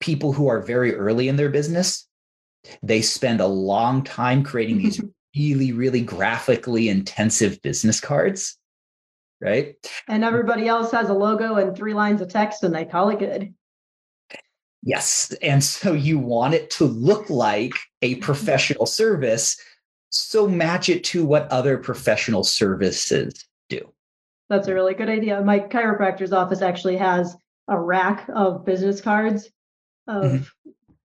people 0.00 0.32
who 0.32 0.48
are 0.48 0.60
very 0.60 0.94
early 0.94 1.28
in 1.28 1.36
their 1.36 1.50
business, 1.50 2.06
they 2.82 3.00
spend 3.00 3.40
a 3.40 3.46
long 3.46 4.02
time 4.02 4.42
creating 4.42 4.78
these 4.78 5.00
really, 5.36 5.72
really 5.72 6.00
graphically 6.00 6.88
intensive 6.88 7.60
business 7.62 8.00
cards, 8.00 8.58
right? 9.40 9.76
And 10.08 10.24
everybody 10.24 10.68
else 10.68 10.90
has 10.92 11.08
a 11.08 11.14
logo 11.14 11.56
and 11.56 11.76
three 11.76 11.94
lines 11.94 12.20
of 12.20 12.28
text 12.28 12.62
and 12.62 12.74
they 12.74 12.84
call 12.84 13.10
it 13.10 13.18
good. 13.18 13.54
Yes. 14.82 15.32
And 15.42 15.62
so 15.62 15.92
you 15.92 16.18
want 16.18 16.54
it 16.54 16.70
to 16.70 16.84
look 16.84 17.28
like 17.28 17.74
a 18.02 18.14
mm-hmm. 18.14 18.22
professional 18.22 18.86
service. 18.86 19.60
So 20.08 20.48
match 20.48 20.88
it 20.88 21.04
to 21.04 21.24
what 21.24 21.50
other 21.52 21.78
professional 21.78 22.44
services 22.44 23.46
do. 23.68 23.92
That's 24.48 24.68
a 24.68 24.74
really 24.74 24.94
good 24.94 25.08
idea. 25.08 25.40
My 25.42 25.60
chiropractor's 25.60 26.32
office 26.32 26.62
actually 26.62 26.96
has 26.96 27.36
a 27.68 27.78
rack 27.78 28.28
of 28.34 28.64
business 28.64 29.00
cards 29.00 29.48
of, 30.08 30.24
mm-hmm. 30.24 30.70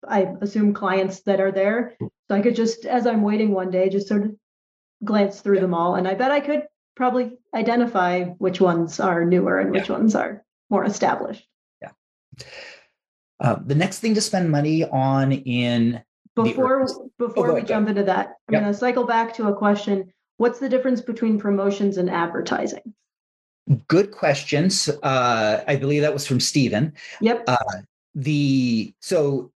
I 0.06 0.28
assume, 0.40 0.74
clients 0.74 1.22
that 1.22 1.40
are 1.40 1.50
there. 1.50 1.96
So 2.28 2.36
I 2.36 2.40
could 2.40 2.56
just, 2.56 2.86
as 2.86 3.06
I'm 3.06 3.22
waiting 3.22 3.52
one 3.52 3.70
day, 3.70 3.88
just 3.88 4.08
sort 4.08 4.24
of 4.24 4.34
glance 5.04 5.40
through 5.40 5.60
them 5.60 5.74
all. 5.74 5.96
And 5.96 6.08
I 6.08 6.14
bet 6.14 6.30
I 6.30 6.40
could 6.40 6.62
probably 6.94 7.32
identify 7.54 8.24
which 8.24 8.60
ones 8.60 9.00
are 9.00 9.24
newer 9.24 9.58
and 9.58 9.70
which 9.70 9.88
yeah. 9.88 9.96
ones 9.96 10.14
are 10.14 10.44
more 10.70 10.84
established. 10.84 11.46
Yeah. 11.82 11.90
Uh, 13.40 13.56
the 13.64 13.74
next 13.74 13.98
thing 13.98 14.14
to 14.14 14.20
spend 14.20 14.50
money 14.50 14.84
on 14.84 15.32
in 15.32 16.02
before 16.34 16.88
before 17.18 17.50
oh, 17.50 17.54
we 17.54 17.62
jump 17.62 17.88
into 17.88 18.02
that, 18.04 18.26
I'm 18.48 18.54
yep. 18.54 18.62
going 18.62 18.72
to 18.72 18.78
cycle 18.78 19.04
back 19.04 19.34
to 19.34 19.48
a 19.48 19.54
question. 19.54 20.12
What's 20.38 20.58
the 20.58 20.68
difference 20.68 21.00
between 21.00 21.38
promotions 21.38 21.96
and 21.96 22.10
advertising? 22.10 22.94
Good 23.86 24.10
questions. 24.10 24.88
Uh, 25.02 25.62
I 25.66 25.76
believe 25.76 26.02
that 26.02 26.12
was 26.12 26.26
from 26.26 26.40
Stephen. 26.40 26.92
Yep. 27.20 27.44
Uh, 27.46 27.56
the 28.14 28.92
so 29.00 29.52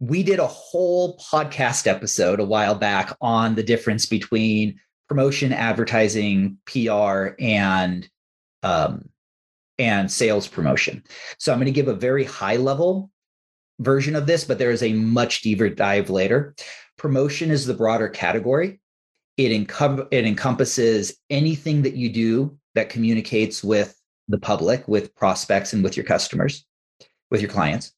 we 0.00 0.22
did 0.22 0.38
a 0.38 0.46
whole 0.46 1.18
podcast 1.18 1.86
episode 1.86 2.40
a 2.40 2.44
while 2.44 2.74
back 2.74 3.14
on 3.20 3.54
the 3.54 3.62
difference 3.62 4.06
between 4.06 4.80
promotion, 5.08 5.52
advertising, 5.52 6.56
PR, 6.64 7.34
and 7.38 8.08
um, 8.62 9.08
and 9.78 10.10
sales 10.10 10.48
promotion. 10.48 11.02
So 11.38 11.52
I'm 11.52 11.58
going 11.58 11.66
to 11.66 11.72
give 11.72 11.88
a 11.88 11.94
very 11.94 12.24
high 12.24 12.56
level 12.56 13.10
version 13.78 14.16
of 14.16 14.26
this, 14.26 14.44
but 14.44 14.58
there 14.58 14.70
is 14.70 14.82
a 14.82 14.92
much 14.92 15.42
deeper 15.42 15.68
dive 15.68 16.10
later. 16.10 16.54
Promotion 16.96 17.50
is 17.50 17.66
the 17.66 17.74
broader 17.74 18.08
category. 18.08 18.80
It, 19.36 19.48
encom- 19.48 20.06
it 20.10 20.26
encompasses 20.26 21.16
anything 21.30 21.82
that 21.82 21.94
you 21.94 22.10
do 22.10 22.58
that 22.74 22.90
communicates 22.90 23.64
with 23.64 23.98
the 24.28 24.38
public, 24.38 24.86
with 24.86 25.14
prospects, 25.14 25.72
and 25.72 25.82
with 25.82 25.96
your 25.96 26.04
customers, 26.04 26.66
with 27.30 27.40
your 27.40 27.50
clients. 27.50 27.92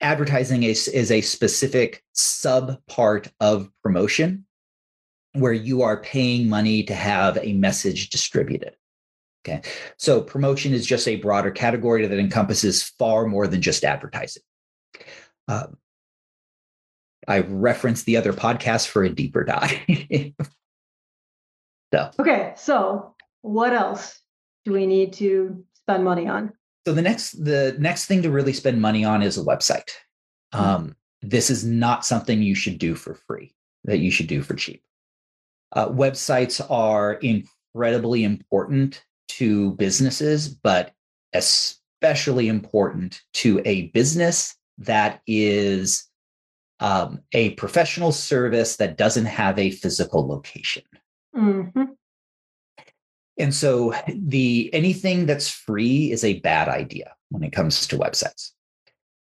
Advertising 0.00 0.62
is, 0.62 0.88
is 0.88 1.10
a 1.10 1.20
specific 1.20 2.02
sub 2.12 2.78
part 2.86 3.28
of 3.40 3.70
promotion 3.82 4.46
where 5.34 5.52
you 5.52 5.82
are 5.82 6.00
paying 6.00 6.48
money 6.48 6.82
to 6.84 6.94
have 6.94 7.38
a 7.40 7.52
message 7.52 8.10
distributed. 8.10 8.76
Okay. 9.44 9.62
So 9.96 10.20
promotion 10.20 10.74
is 10.74 10.86
just 10.86 11.08
a 11.08 11.16
broader 11.16 11.50
category 11.50 12.06
that 12.06 12.18
encompasses 12.18 12.82
far 12.82 13.26
more 13.26 13.46
than 13.46 13.62
just 13.62 13.84
advertising. 13.84 14.42
Um, 15.48 15.78
I 17.26 17.40
referenced 17.40 18.06
the 18.06 18.16
other 18.16 18.32
podcast 18.32 18.88
for 18.88 19.02
a 19.04 19.08
deeper 19.08 19.44
dive. 19.44 19.78
so. 21.94 22.10
Okay. 22.18 22.54
So 22.56 23.14
what 23.42 23.72
else 23.72 24.20
do 24.64 24.72
we 24.72 24.86
need 24.86 25.14
to 25.14 25.64
spend 25.74 26.04
money 26.04 26.28
on? 26.28 26.52
So 26.86 26.94
the 26.94 27.02
next 27.02 27.44
the 27.44 27.76
next 27.78 28.06
thing 28.06 28.22
to 28.22 28.30
really 28.30 28.52
spend 28.52 28.80
money 28.80 29.04
on 29.04 29.22
is 29.22 29.38
a 29.38 29.44
website. 29.44 29.90
Hmm. 30.52 30.60
Um, 30.60 30.96
this 31.22 31.50
is 31.50 31.64
not 31.64 32.06
something 32.06 32.42
you 32.42 32.54
should 32.54 32.78
do 32.78 32.94
for 32.94 33.14
free. 33.14 33.54
That 33.84 33.98
you 33.98 34.10
should 34.10 34.26
do 34.26 34.42
for 34.42 34.54
cheap. 34.54 34.82
Uh, 35.72 35.88
websites 35.88 36.60
are 36.70 37.14
incredibly 37.14 38.24
important 38.24 39.02
to 39.28 39.72
businesses, 39.72 40.48
but 40.48 40.92
especially 41.32 42.48
important 42.48 43.22
to 43.34 43.62
a 43.64 43.88
business 43.88 44.56
that 44.78 45.22
is 45.26 46.08
um, 46.80 47.20
a 47.32 47.50
professional 47.50 48.12
service 48.12 48.76
that 48.76 48.96
doesn't 48.96 49.26
have 49.26 49.58
a 49.58 49.70
physical 49.70 50.26
location. 50.26 50.82
Mm-hmm. 51.36 51.84
And 53.40 53.54
so 53.54 53.94
the 54.08 54.70
anything 54.72 55.26
that's 55.26 55.48
free 55.48 56.12
is 56.12 56.24
a 56.24 56.40
bad 56.40 56.68
idea 56.68 57.14
when 57.30 57.42
it 57.42 57.52
comes 57.52 57.86
to 57.88 57.98
websites. 57.98 58.52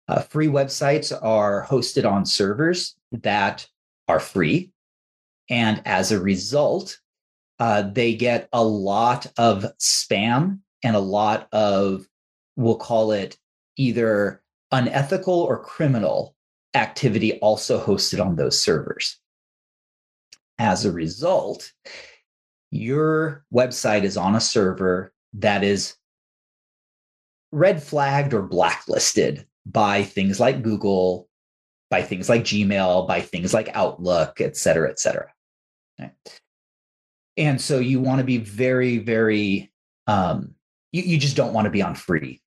Uh, 0.06 0.20
free 0.20 0.48
websites 0.48 1.16
are 1.22 1.66
hosted 1.66 2.10
on 2.10 2.26
servers 2.26 2.94
that 3.12 3.66
are 4.06 4.20
free. 4.20 4.70
And 5.48 5.82
as 5.84 6.12
a 6.12 6.20
result, 6.20 6.98
uh, 7.58 7.82
they 7.82 8.14
get 8.14 8.48
a 8.52 8.64
lot 8.64 9.26
of 9.38 9.64
spam 9.78 10.60
and 10.82 10.96
a 10.96 11.00
lot 11.00 11.48
of, 11.52 12.06
we'll 12.56 12.76
call 12.76 13.12
it 13.12 13.38
either 13.76 14.42
unethical 14.70 15.40
or 15.40 15.62
criminal 15.62 16.34
activity 16.74 17.38
also 17.38 17.82
hosted 17.82 18.24
on 18.24 18.36
those 18.36 18.60
servers. 18.60 19.18
As 20.58 20.84
a 20.84 20.92
result, 20.92 21.72
your 22.74 23.44
website 23.54 24.02
is 24.02 24.16
on 24.16 24.34
a 24.34 24.40
server 24.40 25.12
that 25.34 25.62
is 25.62 25.94
red 27.52 27.82
flagged 27.82 28.34
or 28.34 28.42
blacklisted 28.42 29.46
by 29.64 30.02
things 30.02 30.40
like 30.40 30.62
Google, 30.62 31.28
by 31.88 32.02
things 32.02 32.28
like 32.28 32.42
Gmail, 32.42 33.06
by 33.06 33.20
things 33.20 33.54
like 33.54 33.68
Outlook, 33.74 34.40
et 34.40 34.56
cetera, 34.56 34.90
et 34.90 34.98
cetera. 34.98 35.32
Okay. 36.00 36.10
And 37.36 37.60
so 37.60 37.78
you 37.78 38.00
want 38.00 38.18
to 38.18 38.24
be 38.24 38.38
very, 38.38 38.98
very, 38.98 39.72
um, 40.06 40.54
you, 40.92 41.02
you 41.02 41.18
just 41.18 41.36
don't 41.36 41.52
want 41.52 41.66
to 41.66 41.70
be 41.70 41.82
on 41.82 41.94
free 41.94 42.42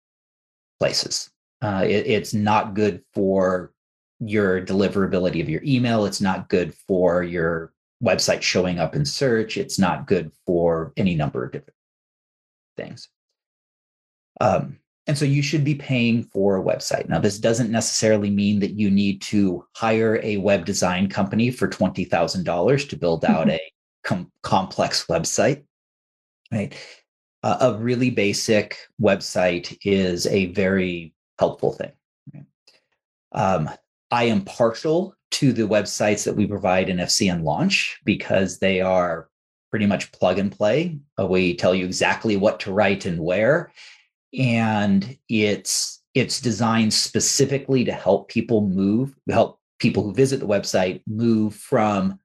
places. 0.79 1.29
Uh, 1.61 1.85
it, 1.85 2.05
it's 2.05 2.33
not 2.33 2.73
good 2.73 3.01
for 3.13 3.71
your 4.19 4.61
deliverability 4.65 5.41
of 5.41 5.49
your 5.49 5.61
email. 5.63 6.05
It's 6.05 6.21
not 6.21 6.49
good 6.49 6.73
for 6.87 7.23
your 7.23 7.71
website 8.03 8.41
showing 8.41 8.79
up 8.79 8.95
in 8.95 9.05
search. 9.05 9.57
It's 9.57 9.79
not 9.79 10.07
good 10.07 10.31
for 10.45 10.93
any 10.97 11.15
number 11.15 11.43
of 11.43 11.51
different 11.51 11.75
things. 12.75 13.09
Um, 14.39 14.79
and 15.07 15.17
so 15.17 15.23
you 15.23 15.41
should 15.41 15.63
be 15.63 15.75
paying 15.75 16.23
for 16.23 16.57
a 16.57 16.63
website. 16.63 17.07
Now, 17.07 17.19
this 17.19 17.39
doesn't 17.39 17.71
necessarily 17.71 18.29
mean 18.29 18.59
that 18.59 18.73
you 18.73 18.91
need 18.91 19.21
to 19.23 19.65
hire 19.73 20.19
a 20.21 20.37
web 20.37 20.65
design 20.65 21.07
company 21.07 21.49
for 21.49 21.67
$20,000 21.67 22.89
to 22.89 22.95
build 22.97 23.23
out 23.23 23.49
a 23.49 23.61
com- 24.03 24.31
complex 24.41 25.05
website, 25.05 25.63
right? 26.51 26.75
Uh, 27.41 27.57
a 27.61 27.77
really 27.77 28.09
basic 28.09 28.77
website 29.01 29.77
is 29.85 30.27
a 30.27 30.47
very 30.47 31.13
helpful 31.39 31.71
thing. 31.71 31.91
Right? 32.33 32.45
Um, 33.31 33.69
I 34.11 34.25
am 34.25 34.41
partial 34.41 35.15
to 35.31 35.53
the 35.53 35.67
websites 35.67 36.23
that 36.25 36.35
we 36.35 36.47
provide 36.47 36.89
in 36.89 36.97
FCN 36.97 37.43
Launch 37.43 37.99
because 38.05 38.59
they 38.59 38.81
are 38.81 39.29
pretty 39.69 39.85
much 39.85 40.11
plug 40.11 40.39
and 40.39 40.51
play. 40.51 40.97
Uh, 41.19 41.25
we 41.25 41.55
tell 41.55 41.75
you 41.75 41.85
exactly 41.85 42.37
what 42.37 42.59
to 42.61 42.71
write 42.71 43.05
and 43.05 43.19
where 43.19 43.71
and 44.37 45.17
it's 45.29 46.01
it's 46.13 46.41
designed 46.41 46.93
specifically 46.93 47.85
to 47.85 47.91
help 47.91 48.29
people 48.29 48.67
move 48.67 49.15
help 49.29 49.59
people 49.79 50.03
who 50.03 50.13
visit 50.13 50.39
the 50.39 50.47
website 50.47 51.01
move 51.07 51.55
from 51.55 52.19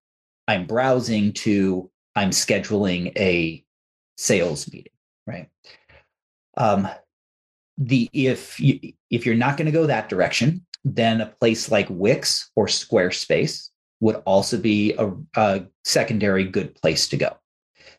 i'm 0.49 0.67
browsing 0.67 1.33
to 1.33 1.91
i'm 2.17 2.31
scheduling 2.31 3.17
a 3.17 3.65
sales 4.17 4.71
meeting 4.73 4.93
right 5.27 5.49
um 6.57 6.89
the 7.79 8.09
if 8.13 8.59
you 8.59 8.93
if 9.11 9.25
you're 9.25 9.35
not 9.35 9.57
going 9.57 9.67
to 9.67 9.73
go 9.73 9.87
that 9.87 10.09
direction 10.09 10.65
then 10.85 11.21
a 11.21 11.27
place 11.27 11.71
like 11.71 11.87
wix 11.91 12.51
or 12.57 12.67
squarespace 12.67 13.69
would 14.01 14.17
also 14.27 14.59
be 14.59 14.95
a, 14.95 15.13
a 15.37 15.65
secondary 15.85 16.45
good 16.45 16.75
place 16.75 17.09
to 17.09 17.17
go. 17.17 17.37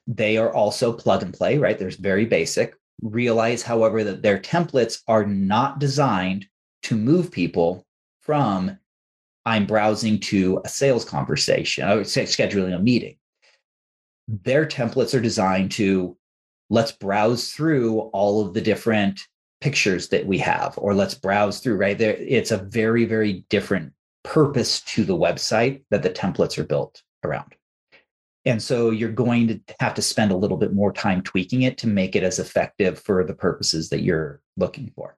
They 0.06 0.38
are 0.38 0.54
also 0.54 0.92
plug 0.92 1.24
and 1.24 1.34
play 1.34 1.58
right? 1.58 1.80
There's 1.80 1.96
very 1.96 2.26
basic. 2.26 2.76
Realize, 3.02 3.64
however, 3.64 4.04
that 4.04 4.22
their 4.22 4.40
templates 4.40 5.02
are 5.08 5.26
not 5.26 5.80
designed 5.80 6.46
to 6.84 6.96
move 6.96 7.32
people 7.32 7.86
from 8.22 8.78
I'm 9.46 9.66
browsing 9.66 10.20
to 10.22 10.62
a 10.64 10.70
sales 10.70 11.04
conversation, 11.04 11.86
I 11.86 11.96
would 11.96 12.08
say 12.08 12.24
scheduling 12.24 12.76
a 12.76 12.80
meeting. 12.80 13.18
Their 14.28 14.66
templates 14.66 15.18
are 15.18 15.22
designed 15.22 15.72
to 15.74 16.18
let's 16.70 16.94
browse 16.94 17.52
through 17.52 18.00
all 18.00 18.46
of 18.46 18.54
the 18.54 18.62
different 18.62 19.22
pictures 19.64 20.10
that 20.10 20.26
we 20.26 20.38
have, 20.40 20.74
or 20.78 20.94
let's 20.94 21.14
browse 21.14 21.62
through, 21.62 21.78
right? 21.78 21.98
There, 21.98 22.18
it's 22.20 22.52
a 22.52 22.58
very, 22.58 23.06
very 23.06 23.46
different 23.48 23.94
purpose 24.26 24.82
to 24.82 25.06
the 25.06 25.16
website 25.16 25.84
that 25.90 26.04
the 26.04 26.10
templates 26.10 26.58
are 26.58 26.66
built 26.66 27.02
around. 27.24 27.56
And 28.44 28.62
so 28.62 28.90
you're 28.90 29.10
going 29.10 29.48
to 29.48 29.62
have 29.80 29.94
to 29.94 30.02
spend 30.02 30.34
a 30.34 30.36
little 30.36 30.58
bit 30.58 30.74
more 30.74 30.92
time 30.92 31.22
tweaking 31.22 31.62
it 31.62 31.78
to 31.78 31.88
make 31.88 32.14
it 32.14 32.24
as 32.24 32.40
effective 32.40 33.00
for 33.00 33.24
the 33.24 33.34
purposes 33.34 33.88
that 33.90 34.02
you're 34.02 34.42
looking 34.58 34.92
for. 34.98 35.16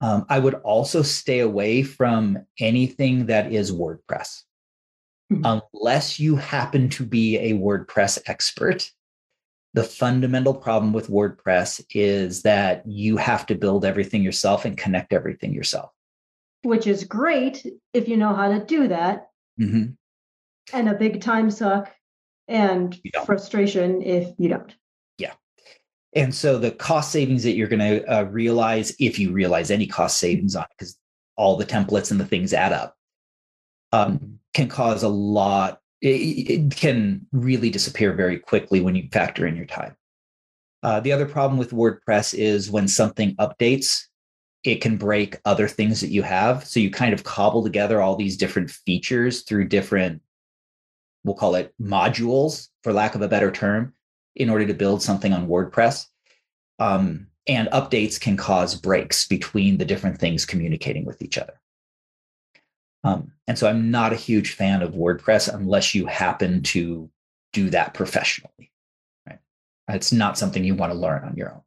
Um, 0.00 0.24
I 0.30 0.38
would 0.38 0.54
also 0.54 1.02
stay 1.02 1.40
away 1.40 1.82
from 1.82 2.38
anything 2.58 3.26
that 3.26 3.52
is 3.52 3.72
WordPress. 3.72 4.44
Mm-hmm. 5.30 5.60
Unless 5.74 6.18
you 6.18 6.36
happen 6.36 6.88
to 6.90 7.04
be 7.04 7.36
a 7.36 7.52
WordPress 7.52 8.22
expert, 8.26 8.90
the 9.76 9.84
fundamental 9.84 10.54
problem 10.54 10.92
with 10.92 11.08
WordPress 11.08 11.84
is 11.94 12.42
that 12.42 12.82
you 12.84 13.16
have 13.16 13.46
to 13.46 13.54
build 13.54 13.84
everything 13.84 14.22
yourself 14.22 14.64
and 14.64 14.76
connect 14.76 15.12
everything 15.12 15.54
yourself. 15.54 15.92
Which 16.62 16.88
is 16.88 17.04
great 17.04 17.64
if 17.92 18.08
you 18.08 18.16
know 18.16 18.34
how 18.34 18.48
to 18.48 18.64
do 18.64 18.88
that. 18.88 19.28
Mm-hmm 19.60 19.92
and 20.72 20.88
a 20.88 20.94
big 20.94 21.20
time 21.20 21.50
suck 21.50 21.92
and 22.48 23.00
frustration 23.24 24.02
if 24.02 24.32
you 24.38 24.48
don't. 24.48 24.74
Yeah. 25.18 25.34
And 26.14 26.34
so 26.34 26.58
the 26.58 26.70
cost 26.70 27.12
savings 27.12 27.42
that 27.44 27.52
you're 27.52 27.68
going 27.68 27.80
to 27.80 28.04
uh, 28.12 28.22
realize, 28.24 28.94
if 28.98 29.18
you 29.18 29.32
realize 29.32 29.70
any 29.70 29.86
cost 29.86 30.18
savings 30.18 30.56
on 30.56 30.64
it, 30.64 30.70
because 30.78 30.96
all 31.36 31.56
the 31.56 31.66
templates 31.66 32.10
and 32.10 32.20
the 32.20 32.24
things 32.24 32.52
add 32.52 32.72
up, 32.72 32.96
um, 33.92 34.38
can 34.54 34.68
cause 34.68 35.02
a 35.02 35.08
lot. 35.08 35.80
It, 36.02 36.50
it, 36.50 36.76
can 36.76 37.26
really 37.32 37.70
disappear 37.70 38.12
very 38.12 38.38
quickly 38.38 38.80
when 38.80 38.94
you 38.94 39.08
factor 39.10 39.46
in 39.46 39.56
your 39.56 39.66
time. 39.66 39.96
Uh, 40.82 41.00
the 41.00 41.12
other 41.12 41.26
problem 41.26 41.58
with 41.58 41.70
WordPress 41.70 42.34
is 42.34 42.70
when 42.70 42.86
something 42.86 43.34
updates, 43.36 44.04
it 44.62 44.82
can 44.82 44.98
break 44.98 45.38
other 45.44 45.68
things 45.68 46.00
that 46.02 46.10
you 46.10 46.22
have. 46.22 46.66
So 46.66 46.80
you 46.80 46.90
kind 46.90 47.14
of 47.14 47.24
cobble 47.24 47.64
together 47.64 48.02
all 48.02 48.14
these 48.14 48.36
different 48.36 48.70
features 48.70 49.42
through 49.42 49.68
different 49.68 50.20
we'll 51.26 51.34
call 51.34 51.56
it 51.56 51.74
modules, 51.82 52.68
for 52.82 52.92
lack 52.92 53.14
of 53.14 53.20
a 53.20 53.28
better 53.28 53.50
term, 53.50 53.92
in 54.36 54.48
order 54.48 54.64
to 54.64 54.74
build 54.74 55.02
something 55.02 55.32
on 55.32 55.48
WordPress. 55.48 56.06
Um, 56.78 57.26
and 57.48 57.68
updates 57.68 58.18
can 58.20 58.36
cause 58.36 58.74
breaks 58.74 59.26
between 59.26 59.76
the 59.76 59.84
different 59.84 60.18
things 60.18 60.46
communicating 60.46 61.04
with 61.04 61.20
each 61.20 61.36
other. 61.36 61.60
Um, 63.06 63.32
and 63.46 63.56
so 63.56 63.68
I'm 63.68 63.90
not 63.90 64.12
a 64.12 64.16
huge 64.16 64.54
fan 64.54 64.82
of 64.82 64.94
WordPress 64.94 65.52
unless 65.52 65.94
you 65.94 66.06
happen 66.06 66.62
to 66.64 67.08
do 67.52 67.70
that 67.70 67.94
professionally. 67.94 68.72
Right? 69.28 69.38
It's 69.88 70.12
not 70.12 70.36
something 70.36 70.64
you 70.64 70.74
want 70.74 70.92
to 70.92 70.98
learn 70.98 71.24
on 71.24 71.36
your 71.36 71.52
own. 71.52 71.60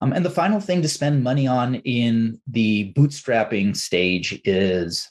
Um, 0.00 0.12
and 0.12 0.24
the 0.24 0.30
final 0.30 0.60
thing 0.60 0.82
to 0.82 0.88
spend 0.88 1.24
money 1.24 1.48
on 1.48 1.74
in 1.76 2.40
the 2.46 2.92
bootstrapping 2.92 3.76
stage 3.76 4.40
is 4.44 5.10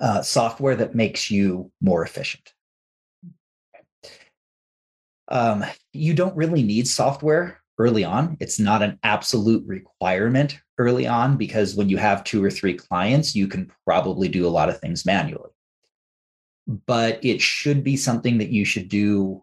uh, 0.00 0.22
software 0.22 0.74
that 0.74 0.96
makes 0.96 1.30
you 1.30 1.70
more 1.80 2.02
efficient. 2.02 2.52
Um, 5.28 5.64
you 5.92 6.14
don't 6.14 6.36
really 6.36 6.64
need 6.64 6.88
software 6.88 7.60
early 7.78 8.04
on. 8.04 8.36
It's 8.40 8.58
not 8.58 8.82
an 8.82 8.98
absolute 9.02 9.66
requirement 9.66 10.58
early 10.78 11.06
on 11.06 11.36
because 11.36 11.74
when 11.74 11.88
you 11.88 11.96
have 11.98 12.24
two 12.24 12.42
or 12.42 12.50
three 12.50 12.74
clients, 12.74 13.34
you 13.34 13.48
can 13.48 13.70
probably 13.84 14.28
do 14.28 14.46
a 14.46 14.50
lot 14.50 14.68
of 14.68 14.78
things 14.78 15.06
manually. 15.06 15.50
But 16.86 17.24
it 17.24 17.40
should 17.40 17.84
be 17.84 17.96
something 17.96 18.38
that 18.38 18.50
you 18.50 18.64
should 18.64 18.88
do 18.88 19.42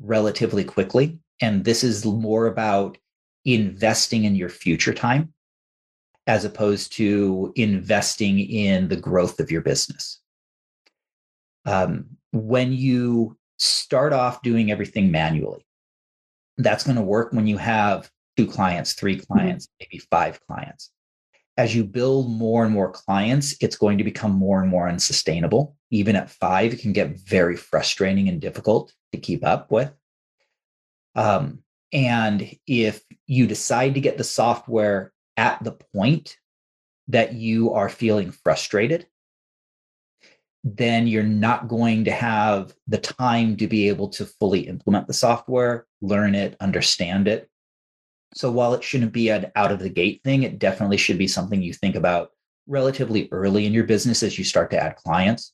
relatively 0.00 0.64
quickly. 0.64 1.18
And 1.40 1.64
this 1.64 1.82
is 1.82 2.04
more 2.04 2.46
about 2.46 2.98
investing 3.44 4.24
in 4.24 4.34
your 4.34 4.48
future 4.48 4.92
time 4.92 5.32
as 6.26 6.44
opposed 6.44 6.92
to 6.92 7.52
investing 7.56 8.38
in 8.38 8.88
the 8.88 8.96
growth 8.96 9.40
of 9.40 9.50
your 9.50 9.62
business. 9.62 10.20
Um, 11.64 12.04
when 12.32 12.72
you 12.72 13.38
start 13.56 14.12
off 14.12 14.42
doing 14.42 14.70
everything 14.70 15.10
manually, 15.10 15.64
that's 16.58 16.84
going 16.84 16.96
to 16.96 17.02
work 17.02 17.32
when 17.32 17.46
you 17.46 17.56
have 17.56 18.10
two 18.36 18.46
clients, 18.46 18.92
three 18.92 19.16
mm-hmm. 19.16 19.32
clients, 19.32 19.66
mm-hmm. 19.66 19.86
maybe 19.92 20.04
five 20.10 20.40
clients. 20.46 20.90
As 21.56 21.74
you 21.74 21.82
build 21.84 22.30
more 22.30 22.64
and 22.64 22.72
more 22.72 22.92
clients, 22.92 23.56
it's 23.60 23.76
going 23.76 23.98
to 23.98 24.04
become 24.04 24.30
more 24.30 24.60
and 24.60 24.70
more 24.70 24.88
unsustainable. 24.88 25.76
Even 25.90 26.14
at 26.14 26.30
five, 26.30 26.72
it 26.72 26.80
can 26.80 26.92
get 26.92 27.18
very 27.18 27.56
frustrating 27.56 28.28
and 28.28 28.40
difficult 28.40 28.92
to 29.12 29.18
keep 29.18 29.44
up 29.44 29.70
with. 29.72 29.92
Um, 31.16 31.60
and 31.92 32.54
if 32.66 33.02
you 33.26 33.46
decide 33.46 33.94
to 33.94 34.00
get 34.00 34.18
the 34.18 34.24
software 34.24 35.12
at 35.36 35.62
the 35.64 35.72
point 35.72 36.36
that 37.08 37.32
you 37.32 37.72
are 37.72 37.88
feeling 37.88 38.30
frustrated, 38.30 39.06
then 40.76 41.06
you're 41.06 41.22
not 41.22 41.68
going 41.68 42.04
to 42.04 42.10
have 42.10 42.74
the 42.86 42.98
time 42.98 43.56
to 43.56 43.66
be 43.66 43.88
able 43.88 44.08
to 44.08 44.26
fully 44.26 44.60
implement 44.60 45.06
the 45.06 45.14
software, 45.14 45.86
learn 46.00 46.34
it, 46.34 46.56
understand 46.60 47.28
it. 47.28 47.48
So 48.34 48.50
while 48.50 48.74
it 48.74 48.84
shouldn't 48.84 49.12
be 49.12 49.30
an 49.30 49.50
out 49.56 49.72
of 49.72 49.78
the 49.78 49.88
gate 49.88 50.20
thing, 50.24 50.42
it 50.42 50.58
definitely 50.58 50.96
should 50.96 51.18
be 51.18 51.28
something 51.28 51.62
you 51.62 51.72
think 51.72 51.96
about 51.96 52.32
relatively 52.66 53.28
early 53.32 53.66
in 53.66 53.72
your 53.72 53.84
business 53.84 54.22
as 54.22 54.36
you 54.38 54.44
start 54.44 54.70
to 54.70 54.82
add 54.82 54.96
clients 54.96 55.52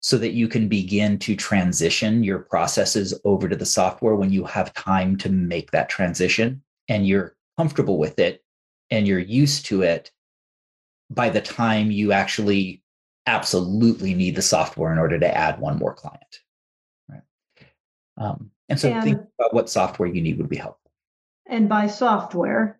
so 0.00 0.16
that 0.16 0.32
you 0.32 0.48
can 0.48 0.68
begin 0.68 1.18
to 1.18 1.34
transition 1.34 2.22
your 2.22 2.38
processes 2.38 3.18
over 3.24 3.48
to 3.48 3.56
the 3.56 3.66
software 3.66 4.14
when 4.14 4.32
you 4.32 4.44
have 4.44 4.72
time 4.74 5.16
to 5.16 5.28
make 5.28 5.70
that 5.72 5.88
transition 5.88 6.62
and 6.88 7.06
you're 7.06 7.36
comfortable 7.58 7.98
with 7.98 8.18
it 8.18 8.42
and 8.90 9.06
you're 9.06 9.18
used 9.18 9.66
to 9.66 9.82
it 9.82 10.10
by 11.10 11.28
the 11.28 11.40
time 11.40 11.90
you 11.90 12.12
actually 12.12 12.82
absolutely 13.28 14.14
need 14.14 14.34
the 14.36 14.42
software 14.42 14.90
in 14.92 14.98
order 14.98 15.18
to 15.18 15.36
add 15.36 15.60
one 15.60 15.78
more 15.78 15.94
client. 15.94 16.40
Right. 17.08 17.22
Um, 18.16 18.50
and 18.68 18.80
so 18.80 18.88
And- 18.90 19.04
think 19.04 19.20
about 19.38 19.54
what 19.54 19.68
software 19.70 20.08
you 20.08 20.20
need 20.22 20.38
would 20.38 20.48
be 20.48 20.56
helpful. 20.56 20.90
And 21.46 21.68
by 21.68 21.86
software, 21.86 22.76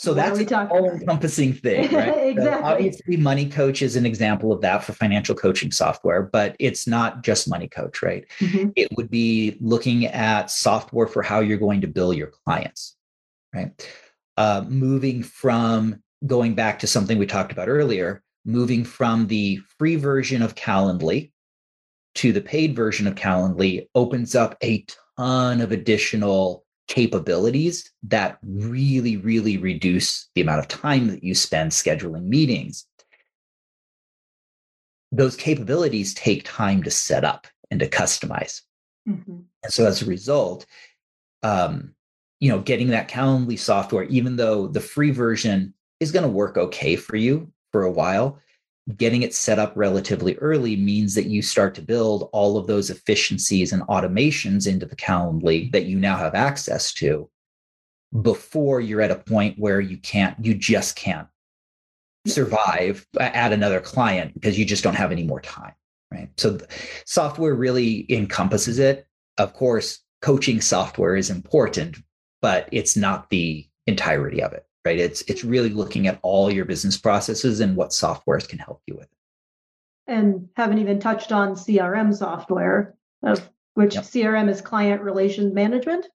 So 0.00 0.14
that's 0.14 0.38
an 0.38 0.68
all-encompassing 0.68 1.54
thing, 1.54 1.92
right? 1.92 2.14
So 2.14 2.20
Exactly. 2.20 2.62
obviously, 2.70 3.16
Money 3.16 3.48
Coach 3.48 3.82
is 3.82 3.96
an 3.96 4.06
example 4.06 4.52
of 4.52 4.60
that 4.60 4.84
for 4.84 4.92
financial 4.92 5.34
coaching 5.34 5.72
software, 5.72 6.22
but 6.22 6.54
it's 6.60 6.86
not 6.86 7.24
just 7.24 7.50
Money 7.50 7.66
Coach, 7.66 8.00
right? 8.00 8.24
Mhm. 8.38 8.72
It 8.76 8.88
would 8.96 9.10
be 9.10 9.56
looking 9.60 10.06
at 10.06 10.52
software 10.52 11.08
for 11.08 11.20
how 11.22 11.40
you're 11.40 11.58
going 11.58 11.80
to 11.80 11.88
bill 11.88 12.12
your 12.14 12.28
clients, 12.28 12.96
right? 13.52 13.72
Uh, 14.36 14.64
moving 14.68 15.24
from 15.24 16.00
going 16.26 16.54
back 16.54 16.78
to 16.78 16.86
something 16.86 17.18
we 17.18 17.26
talked 17.26 17.50
about 17.50 17.68
earlier, 17.68 18.22
moving 18.48 18.82
from 18.82 19.26
the 19.26 19.60
free 19.78 19.96
version 19.96 20.40
of 20.40 20.54
Calendly 20.54 21.30
to 22.14 22.32
the 22.32 22.40
paid 22.40 22.74
version 22.74 23.06
of 23.06 23.14
Calendly 23.14 23.86
opens 23.94 24.34
up 24.34 24.56
a 24.62 24.86
ton 25.18 25.60
of 25.60 25.70
additional 25.70 26.64
capabilities 26.88 27.92
that 28.04 28.38
really, 28.42 29.18
really 29.18 29.58
reduce 29.58 30.30
the 30.34 30.40
amount 30.40 30.60
of 30.60 30.68
time 30.68 31.08
that 31.08 31.22
you 31.22 31.34
spend 31.34 31.70
scheduling 31.70 32.24
meetings. 32.24 32.86
Those 35.12 35.36
capabilities 35.36 36.14
take 36.14 36.42
time 36.44 36.82
to 36.84 36.90
set 36.90 37.24
up 37.24 37.46
and 37.70 37.78
to 37.80 37.88
customize. 37.88 38.62
Mhm. 39.06 39.44
And 39.62 39.72
so 39.72 39.86
as 39.86 40.00
a 40.00 40.06
result, 40.06 40.64
um, 41.42 41.94
you 42.40 42.50
know, 42.50 42.60
getting 42.60 42.88
that 42.88 43.10
Calendly 43.10 43.58
software, 43.58 44.04
even 44.04 44.36
though 44.36 44.68
the 44.68 44.80
free 44.80 45.10
version 45.10 45.74
is 46.00 46.12
going 46.12 46.22
to 46.22 46.30
work 46.30 46.56
okay 46.56 46.96
for 46.96 47.16
you 47.16 47.52
for 47.72 47.82
a 47.82 47.90
while, 47.90 48.38
getting 48.96 49.22
it 49.22 49.34
set 49.34 49.58
up 49.58 49.72
relatively 49.76 50.36
early 50.38 50.76
means 50.76 51.14
that 51.14 51.26
you 51.26 51.42
start 51.42 51.74
to 51.74 51.82
build 51.82 52.30
all 52.32 52.56
of 52.56 52.66
those 52.66 52.90
efficiencies 52.90 53.72
and 53.72 53.82
automations 53.82 54.66
into 54.66 54.86
the 54.86 54.96
Calendly 54.96 55.70
that 55.72 55.84
you 55.84 55.98
now 55.98 56.16
have 56.16 56.34
access 56.34 56.92
to 56.94 57.28
before 58.22 58.80
you're 58.80 59.02
at 59.02 59.10
a 59.10 59.16
point 59.16 59.58
where 59.58 59.80
you 59.80 59.98
can't, 59.98 60.36
you 60.42 60.54
just 60.54 60.96
can't 60.96 61.28
survive 62.26 63.06
at 63.20 63.52
another 63.52 63.80
client 63.80 64.34
because 64.34 64.58
you 64.58 64.64
just 64.64 64.82
don't 64.82 64.94
have 64.94 65.12
any 65.12 65.24
more 65.24 65.40
time 65.40 65.72
right? 66.10 66.30
So 66.36 66.58
software 67.04 67.54
really 67.54 68.06
encompasses 68.10 68.78
it. 68.78 69.06
Of 69.36 69.54
course 69.54 70.00
coaching 70.20 70.60
software 70.60 71.14
is 71.14 71.30
important 71.30 71.96
but 72.42 72.68
it's 72.72 72.96
not 72.96 73.30
the 73.30 73.68
entirety 73.86 74.42
of 74.42 74.52
it 74.52 74.66
right 74.88 74.98
it's 74.98 75.20
it's 75.22 75.44
really 75.44 75.68
looking 75.68 76.06
at 76.06 76.18
all 76.22 76.50
your 76.50 76.64
business 76.64 76.96
processes 76.96 77.60
and 77.60 77.76
what 77.76 77.90
softwares 77.90 78.48
can 78.48 78.58
help 78.58 78.80
you 78.86 78.94
with 78.96 79.08
and 80.06 80.48
haven't 80.56 80.78
even 80.78 80.98
touched 80.98 81.32
on 81.32 81.54
CRM 81.54 82.14
software, 82.16 82.94
of 83.22 83.46
which 83.74 83.94
Yep. 83.94 84.04
CRM 84.04 84.48
is 84.48 84.62
client 84.62 85.02
relation 85.02 85.52
management. 85.52 86.06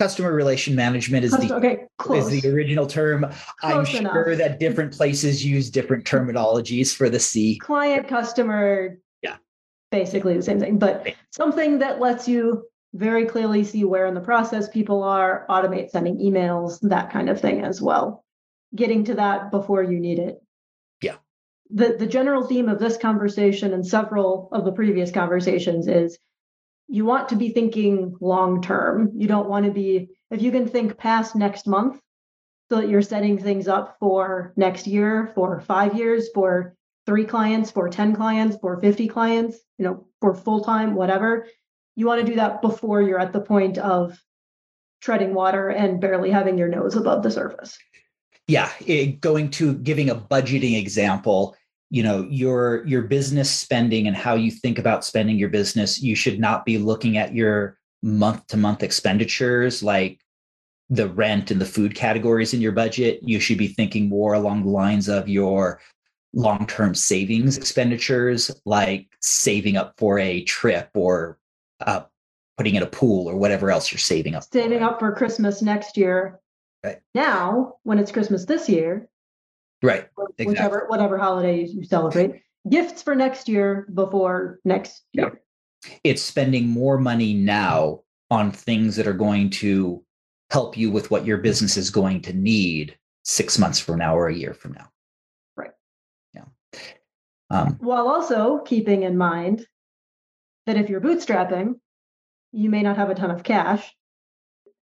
customer 0.00 0.32
relation 0.32 0.74
management 0.74 1.24
is 1.24 1.30
the 1.30 1.54
okay, 1.54 1.84
close. 1.98 2.32
is 2.32 2.42
the 2.42 2.48
original 2.52 2.86
term 2.88 3.24
i'm 3.62 3.84
sure 3.84 4.00
enough. 4.00 4.38
that 4.42 4.58
different 4.58 4.92
places 4.92 5.44
use 5.44 5.70
different 5.70 6.04
terminologies 6.04 6.92
for 6.92 7.08
the 7.08 7.20
c 7.20 7.56
client 7.58 8.08
customer 8.08 8.98
Yeah. 9.22 9.36
basically 9.92 10.34
the 10.36 10.42
same 10.50 10.58
thing 10.58 10.76
but 10.86 11.06
something 11.30 11.78
that 11.78 12.00
lets 12.00 12.26
you 12.26 12.64
very 12.94 13.26
clearly 13.26 13.64
see 13.64 13.84
where 13.84 14.06
in 14.06 14.14
the 14.14 14.20
process 14.20 14.68
people 14.68 15.02
are 15.02 15.46
automate 15.48 15.90
sending 15.90 16.18
emails 16.18 16.78
that 16.82 17.10
kind 17.10 17.30
of 17.30 17.40
thing 17.40 17.62
as 17.62 17.80
well. 17.80 18.24
Getting 18.74 19.04
to 19.04 19.14
that 19.14 19.50
before 19.50 19.82
you 19.82 19.98
need 19.98 20.18
it. 20.18 20.42
Yeah. 21.00 21.16
the 21.70 21.96
the 21.98 22.06
general 22.06 22.46
theme 22.46 22.68
of 22.68 22.78
this 22.78 22.96
conversation 22.96 23.72
and 23.72 23.86
several 23.86 24.48
of 24.52 24.64
the 24.64 24.72
previous 24.72 25.10
conversations 25.10 25.88
is 25.88 26.18
you 26.88 27.04
want 27.04 27.30
to 27.30 27.36
be 27.36 27.50
thinking 27.50 28.16
long 28.20 28.60
term. 28.60 29.12
You 29.14 29.26
don't 29.26 29.48
want 29.48 29.64
to 29.64 29.72
be 29.72 30.10
if 30.30 30.42
you 30.42 30.50
can 30.50 30.68
think 30.68 30.98
past 30.98 31.34
next 31.34 31.66
month 31.66 32.00
so 32.68 32.76
that 32.76 32.88
you're 32.88 33.02
setting 33.02 33.38
things 33.38 33.68
up 33.68 33.96
for 33.98 34.52
next 34.56 34.86
year 34.86 35.32
for 35.34 35.60
five 35.60 35.96
years 35.96 36.28
for 36.34 36.74
three 37.06 37.24
clients 37.24 37.70
for 37.70 37.88
10 37.88 38.14
clients 38.14 38.56
for 38.60 38.80
50 38.80 39.08
clients 39.08 39.58
you 39.78 39.84
know 39.84 40.06
for 40.20 40.34
full 40.34 40.62
time 40.62 40.94
whatever 40.94 41.46
you 41.96 42.06
want 42.06 42.20
to 42.20 42.26
do 42.26 42.36
that 42.36 42.62
before 42.62 43.02
you're 43.02 43.20
at 43.20 43.32
the 43.32 43.40
point 43.40 43.78
of 43.78 44.18
treading 45.00 45.34
water 45.34 45.68
and 45.68 46.00
barely 46.00 46.30
having 46.30 46.56
your 46.56 46.68
nose 46.68 46.96
above 46.96 47.22
the 47.22 47.30
surface. 47.30 47.76
Yeah 48.46 48.70
it, 48.86 49.20
going 49.20 49.50
to 49.52 49.74
giving 49.74 50.10
a 50.10 50.14
budgeting 50.14 50.78
example 50.78 51.56
you 51.90 52.02
know 52.02 52.26
your 52.30 52.84
your 52.86 53.02
business 53.02 53.50
spending 53.50 54.06
and 54.06 54.16
how 54.16 54.34
you 54.34 54.50
think 54.50 54.78
about 54.78 55.04
spending 55.04 55.36
your 55.36 55.48
business 55.48 56.00
you 56.00 56.16
should 56.16 56.40
not 56.40 56.64
be 56.64 56.78
looking 56.78 57.18
at 57.18 57.34
your 57.34 57.78
month 58.02 58.46
to 58.48 58.56
month 58.56 58.82
expenditures 58.82 59.82
like 59.82 60.18
the 60.92 61.08
rent 61.08 61.50
and 61.50 61.58
the 61.58 61.66
food 61.66 61.94
categories 61.94 62.52
in 62.52 62.60
your 62.60 62.72
budget. 62.72 63.20
You 63.22 63.40
should 63.40 63.56
be 63.56 63.68
thinking 63.68 64.10
more 64.10 64.34
along 64.34 64.64
the 64.64 64.68
lines 64.68 65.08
of 65.08 65.26
your 65.26 65.80
long-term 66.34 66.94
savings 66.94 67.56
expenditures 67.56 68.50
like 68.64 69.06
saving 69.20 69.76
up 69.76 69.94
for 69.98 70.18
a 70.18 70.44
trip 70.44 70.90
or 70.94 71.38
uh, 71.86 72.04
putting 72.56 72.74
in 72.74 72.82
a 72.82 72.86
pool 72.86 73.28
or 73.28 73.36
whatever 73.36 73.70
else 73.70 73.90
you're 73.92 73.98
saving 73.98 74.34
up 74.34 74.42
for, 74.44 74.58
saving 74.58 74.80
right? 74.80 74.90
up 74.92 74.98
for 74.98 75.14
christmas 75.14 75.62
next 75.62 75.96
year 75.96 76.40
Right. 76.84 76.98
now 77.14 77.74
when 77.84 77.98
it's 77.98 78.10
christmas 78.12 78.44
this 78.44 78.68
year 78.68 79.08
right 79.82 80.08
Exactly. 80.18 80.46
whichever 80.46 80.84
whatever 80.88 81.16
holiday 81.18 81.64
you 81.64 81.84
celebrate 81.84 82.42
gifts 82.68 83.02
for 83.02 83.14
next 83.14 83.48
year 83.48 83.86
before 83.94 84.58
next 84.64 85.02
Yeah. 85.12 85.24
year 85.24 85.40
it's 86.04 86.22
spending 86.22 86.68
more 86.68 86.98
money 86.98 87.34
now 87.34 88.00
on 88.30 88.50
things 88.50 88.96
that 88.96 89.06
are 89.06 89.12
going 89.12 89.50
to 89.50 90.04
help 90.50 90.76
you 90.76 90.90
with 90.90 91.10
what 91.10 91.26
your 91.26 91.38
business 91.38 91.76
is 91.76 91.90
going 91.90 92.20
to 92.22 92.32
need 92.32 92.96
six 93.24 93.58
months 93.58 93.78
from 93.80 93.98
now 93.98 94.16
or 94.16 94.28
a 94.28 94.34
year 94.34 94.54
from 94.54 94.72
now. 94.72 94.88
Right. 95.56 95.70
Yeah. 96.34 96.44
Um, 97.50 97.76
while 97.80 98.08
also 98.08 98.58
keeping 98.60 99.02
in 99.02 99.16
mind 99.18 99.66
that 100.66 100.76
if 100.76 100.88
you're 100.88 101.00
bootstrapping, 101.00 101.74
you 102.52 102.70
may 102.70 102.82
not 102.82 102.96
have 102.96 103.10
a 103.10 103.14
ton 103.14 103.30
of 103.30 103.42
cash 103.42 103.94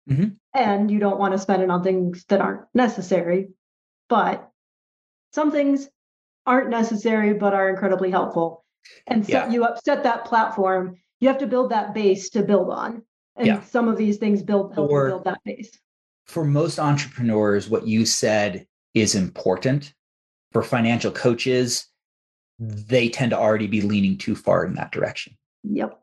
Mhm. 0.09 0.37
and 0.53 0.91
you 0.91 0.99
don't 0.99 1.19
want 1.19 1.31
to 1.33 1.37
spend 1.39 1.63
it 1.63 1.69
on 1.69 1.83
things 1.83 2.25
that 2.25 2.41
aren't 2.41 2.65
necessary. 2.73 3.49
But 4.09 4.49
some 5.31 5.51
things 5.51 5.89
aren't 6.45 6.69
necessary 6.69 7.33
but 7.33 7.53
are 7.53 7.69
incredibly 7.69 8.11
helpful 8.11 8.65
and 9.07 9.25
set 9.25 9.47
Yeah. 9.47 9.53
you 9.53 9.63
up, 9.63 9.81
set 9.83 10.03
that 10.03 10.25
platform. 10.25 10.97
You 11.21 11.29
have 11.29 11.37
to 11.37 11.47
build 11.47 11.71
that 11.71 11.93
base 11.93 12.29
to 12.31 12.43
build 12.43 12.69
on. 12.69 13.03
And 13.37 13.47
Yeah. 13.47 13.61
some 13.61 13.87
of 13.87 13.97
these 13.97 14.17
things 14.17 14.43
build 14.43 14.73
help 14.75 14.91
Or- 14.91 15.07
build 15.07 15.23
that 15.23 15.39
base. 15.45 15.79
for 16.25 16.43
most 16.45 16.79
entrepreneurs, 16.79 17.69
what 17.69 17.87
you 17.87 18.05
said 18.05 18.67
is 18.93 19.15
important. 19.15 19.93
For 20.51 20.61
financial 20.63 21.11
coaches, 21.11 21.87
they 22.59 23.09
tend 23.09 23.31
to 23.31 23.37
already 23.39 23.67
be 23.67 23.81
leaning 23.81 24.17
too 24.17 24.35
far 24.35 24.65
in 24.65 24.73
that 24.75 24.91
direction. 24.91 25.35
Yep. 25.63 25.99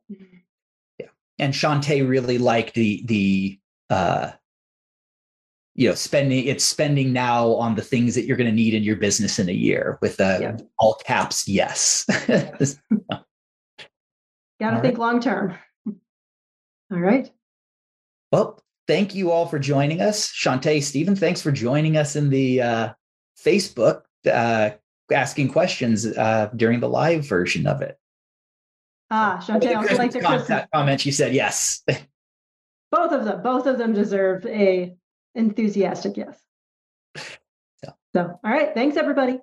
Yeah. 0.99 1.07
And 1.39 1.53
Shantae 1.55 2.09
really 2.09 2.39
liked 2.39 2.75
the 2.75 3.03
the 3.07 3.59
uh 3.91 4.31
you 5.75 5.89
know 5.89 5.95
spending 5.95 6.47
it's 6.47 6.65
spending 6.65 7.13
now 7.13 7.49
on 7.55 7.75
the 7.75 7.83
things 7.83 8.15
that 8.15 8.25
you're 8.25 8.37
going 8.37 8.49
to 8.51 8.55
need 8.55 8.75
in 8.75 8.83
your 8.83 8.97
business 8.97 9.39
in 9.39 9.49
a 9.49 9.53
year 9.53 9.99
with 10.03 10.19
a 10.21 10.39
Yeah. 10.41 10.57
all 10.79 10.95
caps 11.05 11.47
yes 11.49 12.05
Got 14.61 14.73
to 14.73 14.77
All 14.77 14.83
think 14.83 14.99
long 14.99 15.21
term. 15.21 15.55
All 15.87 16.99
right. 16.99 17.31
well 18.33 18.61
thank 18.89 19.15
you 19.15 19.31
all 19.31 19.47
for 19.47 19.59
joining 19.59 20.01
us 20.01 20.31
Shantae 20.33 20.83
Stephen 20.83 21.15
thanks 21.17 21.41
for 21.41 21.53
joining 21.53 21.97
us 21.97 22.17
in 22.17 22.31
the 22.31 22.61
uh 22.63 22.93
Facebook 23.43 24.03
uh 24.31 24.71
asking 25.13 25.49
questions 25.49 26.05
uh 26.07 26.51
during 26.57 26.81
the 26.81 26.89
live 26.89 27.27
version 27.27 27.67
of 27.67 27.81
it 27.83 27.97
Ah, 29.11 29.43
The 29.47 29.53
Shantae 29.55 29.77
also 29.77 29.97
like 29.97 30.13
Christmas 30.13 30.13
the 30.15 30.21
comment- 30.21 30.47
Christmas. 30.47 30.67
comment 30.73 31.01
she 31.01 31.11
said 31.13 31.35
yes 31.35 31.83
Both 32.93 33.13
of 33.13 33.25
them, 33.25 33.43
both 33.43 33.67
of 33.67 33.79
them 33.79 33.93
deserve 33.93 34.45
a 34.47 34.95
enthusiastic 35.37 36.17
yes. 36.17 36.39
Yeah. 37.85 37.91
So, 38.15 38.39
all 38.45 38.51
right. 38.51 38.75
Thanks, 38.75 38.97
everybody. 38.97 39.39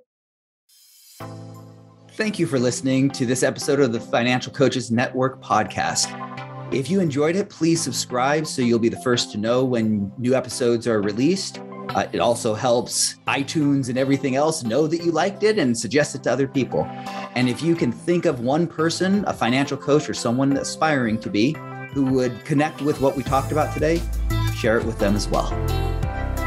Thank 2.11 2.39
you 2.39 2.45
for 2.47 2.59
listening 2.59 3.09
to 3.11 3.25
this 3.25 3.43
episode 3.43 3.79
of 3.79 3.93
the 3.93 3.99
Financial 4.01 4.51
Coaches 4.51 4.91
Network 4.91 5.41
podcast. 5.41 6.11
If 6.71 6.89
you 6.89 6.99
enjoyed 6.99 7.37
it, 7.37 7.49
please 7.49 7.81
subscribe 7.81 8.45
so 8.45 8.61
you'll 8.61 8.77
be 8.77 8.89
the 8.89 9.01
first 9.01 9.31
to 9.31 9.37
know 9.37 9.63
when 9.63 10.11
new 10.17 10.35
episodes 10.35 10.85
are 10.85 11.01
released. 11.01 11.61
Uh, 11.89 12.07
it 12.11 12.19
also 12.19 12.53
helps 12.53 13.15
iTunes 13.27 13.87
and 13.87 13.97
everything 13.97 14.35
else 14.35 14.63
know 14.63 14.85
that 14.85 14.97
you 14.97 15.11
liked 15.11 15.43
it 15.43 15.57
and 15.57 15.77
suggest 15.77 16.13
it 16.13 16.23
to 16.23 16.31
other 16.31 16.45
people. 16.45 16.83
And 17.35 17.47
if 17.47 17.61
you 17.61 17.73
can 17.73 17.93
think 17.93 18.25
of 18.25 18.41
one 18.41 18.67
person, 18.67 19.23
a 19.27 19.33
financial 19.33 19.77
coach 19.77 20.09
or 20.09 20.13
someone 20.13 20.57
aspiring 20.57 21.19
to 21.21 21.29
be, 21.29 21.55
who 21.93 22.03
would 22.07 22.43
connect 22.43 22.81
with 22.81 22.99
what 22.99 23.15
we 23.15 23.23
talked 23.23 23.53
about 23.53 23.73
today, 23.73 24.01
share 24.53 24.77
it 24.77 24.85
with 24.85 24.99
them 24.99 25.15
as 25.15 25.29
well. 25.29 25.47